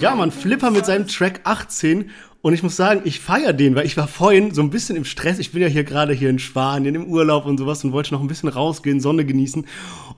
[0.00, 2.10] Ja, man, Flipper mit seinem Track 18.
[2.44, 5.06] Und ich muss sagen, ich feiere den, weil ich war vorhin so ein bisschen im
[5.06, 5.38] Stress.
[5.38, 8.20] Ich bin ja hier gerade hier in Spanien im Urlaub und sowas und wollte noch
[8.20, 9.66] ein bisschen rausgehen, Sonne genießen.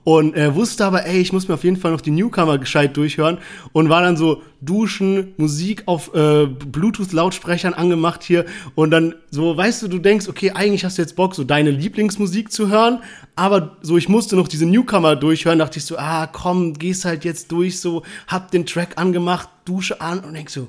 [0.03, 2.97] Und äh, wusste aber, ey, ich muss mir auf jeden Fall noch die Newcomer gescheit
[2.97, 3.37] durchhören.
[3.71, 8.45] Und war dann so duschen, Musik auf äh, Bluetooth-Lautsprechern angemacht hier.
[8.75, 11.71] Und dann so, weißt du, du denkst, okay, eigentlich hast du jetzt Bock, so deine
[11.71, 12.99] Lieblingsmusik zu hören.
[13.37, 15.59] Aber so, ich musste noch diese Newcomer durchhören.
[15.59, 20.01] Dachte ich so, ah, komm, gehst halt jetzt durch, so, hab den Track angemacht, Dusche
[20.01, 20.67] an und denk so,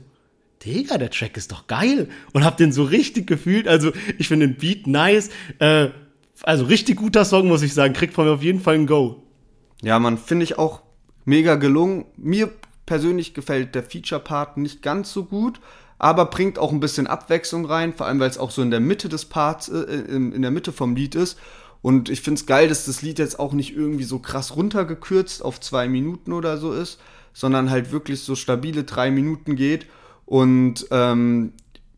[0.65, 2.09] Digga, der Track ist doch geil.
[2.33, 3.69] Und hab den so richtig gefühlt.
[3.69, 5.31] Also, ich finde den Beat nice.
[5.59, 5.89] Äh,
[6.43, 7.95] Also richtig guter Song, muss ich sagen.
[7.95, 9.23] Kriegt von mir auf jeden Fall ein Go.
[9.83, 10.83] Ja, man finde ich auch
[11.25, 12.07] mega gelungen.
[12.17, 12.51] Mir
[12.87, 15.61] persönlich gefällt der Feature-Part nicht ganz so gut,
[15.99, 18.81] aber bringt auch ein bisschen Abwechslung rein, vor allem weil es auch so in der
[18.81, 21.39] Mitte des Parts, äh, in, in der Mitte vom Lied ist.
[21.83, 25.45] Und ich finde es geil, dass das Lied jetzt auch nicht irgendwie so krass runtergekürzt
[25.45, 26.99] auf zwei Minuten oder so ist,
[27.33, 29.87] sondern halt wirklich so stabile drei Minuten geht.
[30.29, 31.55] Und ähm,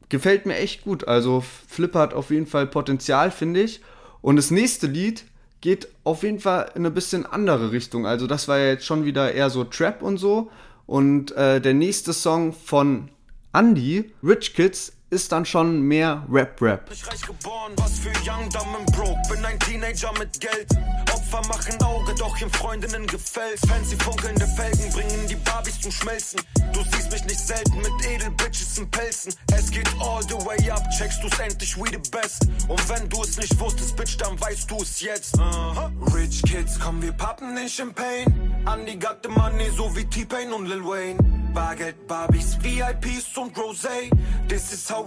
[0.09, 1.09] gefällt mir echt gut.
[1.09, 3.81] Also Flipper hat auf jeden Fall Potenzial, finde ich.
[4.23, 5.25] Und das nächste Lied
[5.61, 8.07] geht auf jeden Fall in eine bisschen andere Richtung.
[8.07, 10.49] Also das war ja jetzt schon wieder eher so Trap und so.
[10.87, 13.09] Und äh, der nächste Song von
[13.53, 16.89] Andy, Rich Kids, ist dann schon mehr Rap-Rap.
[16.93, 19.21] Ich reich geboren, was für Young, dumb and broke.
[19.29, 20.69] Bin ein Teenager mit Geld.
[21.13, 23.67] Opfer machen Auge, doch ihren Freundinnen gefällt's.
[23.69, 26.41] Fancy funkelnde Felgen bringen die Barbies zum Schmelzen.
[26.73, 29.35] Du siehst mich nicht selten mit Edelbitches in Pelzen.
[29.53, 32.47] Es geht all the way up, checkst du's endlich, we the best.
[32.69, 35.37] Und wenn du es nicht wusstest, Bitch, dann weißt du es jetzt.
[35.37, 35.91] Uh.
[36.15, 38.27] Rich Kids, komm, wir pappen nicht in Pain.
[38.73, 41.41] Andy got the money, so wie T-Pain und Lil Wayne.
[41.53, 44.11] Bargeld, Barbies, VIPs und Rosé.
[44.49, 45.00] This is how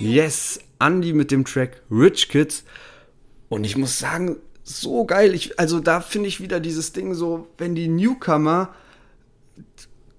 [0.00, 2.64] Yes, Andy mit dem Track Rich Kids.
[3.48, 5.34] Und ich muss sagen, so geil.
[5.34, 8.74] Ich, also da finde ich wieder dieses Ding so, wenn die Newcomer,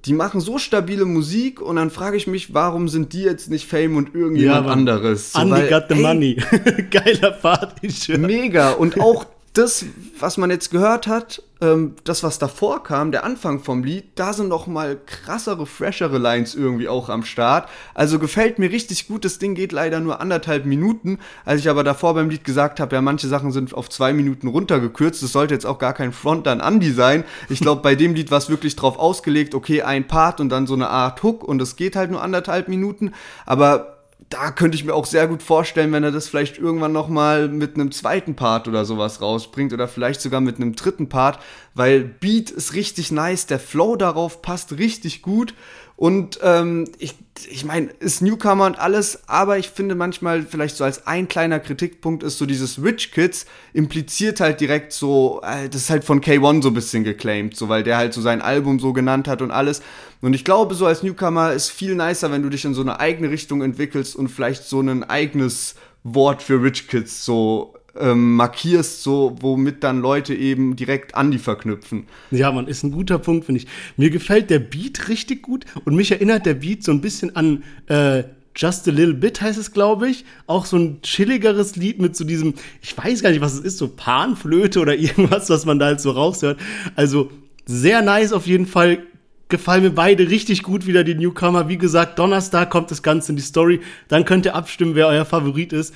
[0.05, 3.67] die machen so stabile Musik und dann frage ich mich, warum sind die jetzt nicht
[3.67, 4.79] Fame und irgendjemand Mann.
[4.79, 5.34] anderes?
[5.34, 6.35] So, Andy weil, got the ey, money.
[6.91, 8.19] Geiler Part, ich schwör.
[8.19, 8.71] Mega.
[8.71, 9.25] Und auch
[9.57, 9.85] das,
[10.19, 14.34] was man jetzt gehört hat, ähm, das, was davor kam, der Anfang vom Lied, da
[14.34, 17.67] sind noch mal krassere, freshere Lines irgendwie auch am Start.
[17.93, 19.25] Also gefällt mir richtig gut.
[19.25, 21.19] Das Ding geht leider nur anderthalb Minuten.
[21.45, 24.47] Als ich aber davor beim Lied gesagt habe, ja, manche Sachen sind auf zwei Minuten
[24.47, 25.23] runtergekürzt.
[25.23, 27.23] Das sollte jetzt auch gar kein Front an Andy sein.
[27.49, 30.67] Ich glaube, bei dem Lied war es wirklich drauf ausgelegt, okay, ein Part und dann
[30.67, 33.13] so eine Art Hook und es geht halt nur anderthalb Minuten.
[33.45, 33.97] Aber
[34.29, 37.47] da könnte ich mir auch sehr gut vorstellen, wenn er das vielleicht irgendwann noch mal
[37.47, 41.39] mit einem zweiten Part oder sowas rausbringt oder vielleicht sogar mit einem dritten Part,
[41.73, 45.53] weil Beat ist richtig nice, der Flow darauf passt richtig gut
[45.98, 47.15] und ähm, ich,
[47.49, 51.60] ich meine, ist Newcomer und alles, aber ich finde manchmal vielleicht so als ein kleiner
[51.60, 56.22] Kritikpunkt ist so dieses Rich Kids impliziert halt direkt so, äh, das ist halt von
[56.22, 59.41] K1 so ein bisschen geclaimed, so weil der halt so sein Album so genannt hat
[59.41, 59.82] und alles.
[60.22, 62.99] Und ich glaube, so als Newcomer ist viel nicer, wenn du dich in so eine
[62.99, 69.03] eigene Richtung entwickelst und vielleicht so ein eigenes Wort für Rich Kids so ähm, markierst,
[69.03, 72.06] so womit dann Leute eben direkt an die verknüpfen.
[72.32, 73.68] Ja, man, ist ein guter Punkt, finde ich.
[73.95, 77.64] Mir gefällt der Beat richtig gut und mich erinnert der Beat so ein bisschen an
[77.88, 78.24] äh,
[78.57, 80.26] Just a Little Bit heißt es, glaube ich.
[80.48, 83.78] Auch so ein chilligeres Lied mit so diesem, ich weiß gar nicht, was es ist,
[83.78, 86.60] so Panflöte oder irgendwas, was man da halt so raushört.
[86.95, 87.30] Also
[87.65, 89.03] sehr nice auf jeden Fall.
[89.49, 91.69] Gefallen mir beide richtig gut wieder, die Newcomer.
[91.69, 93.80] Wie gesagt, Donnerstag kommt das Ganze in die Story.
[94.10, 95.94] Dann könnt ihr abstimmen, wer euer Favorit ist.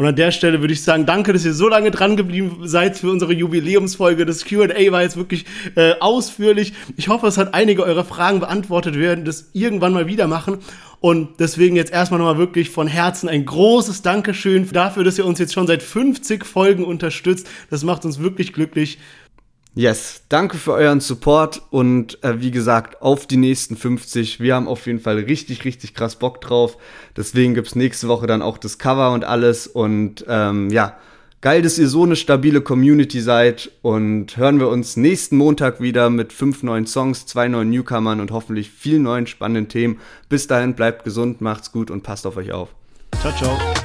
[0.00, 2.96] Und an der Stelle würde ich sagen, danke, dass ihr so lange dran geblieben seid
[2.96, 4.24] für unsere Jubiläumsfolge.
[4.24, 5.44] Das Q&A war jetzt wirklich
[5.74, 6.72] äh, ausführlich.
[6.96, 8.94] Ich hoffe, es hat einige eurer Fragen beantwortet.
[8.94, 10.60] Wir werden das irgendwann mal wieder machen.
[11.00, 15.38] Und deswegen jetzt erstmal nochmal wirklich von Herzen ein großes Dankeschön dafür, dass ihr uns
[15.38, 17.46] jetzt schon seit 50 Folgen unterstützt.
[17.68, 18.98] Das macht uns wirklich glücklich.
[19.74, 24.40] Yes, danke für euren Support und äh, wie gesagt, auf die nächsten 50.
[24.40, 26.76] Wir haben auf jeden Fall richtig, richtig krass Bock drauf.
[27.16, 29.68] Deswegen gibt's nächste Woche dann auch das Cover und alles.
[29.68, 30.98] Und ähm, ja,
[31.40, 33.70] geil, dass ihr so eine stabile Community seid.
[33.80, 38.32] Und hören wir uns nächsten Montag wieder mit fünf neuen Songs, zwei neuen Newcomern und
[38.32, 40.00] hoffentlich vielen neuen spannenden Themen.
[40.28, 42.70] Bis dahin, bleibt gesund, macht's gut und passt auf euch auf.
[43.20, 43.79] Ciao, ciao.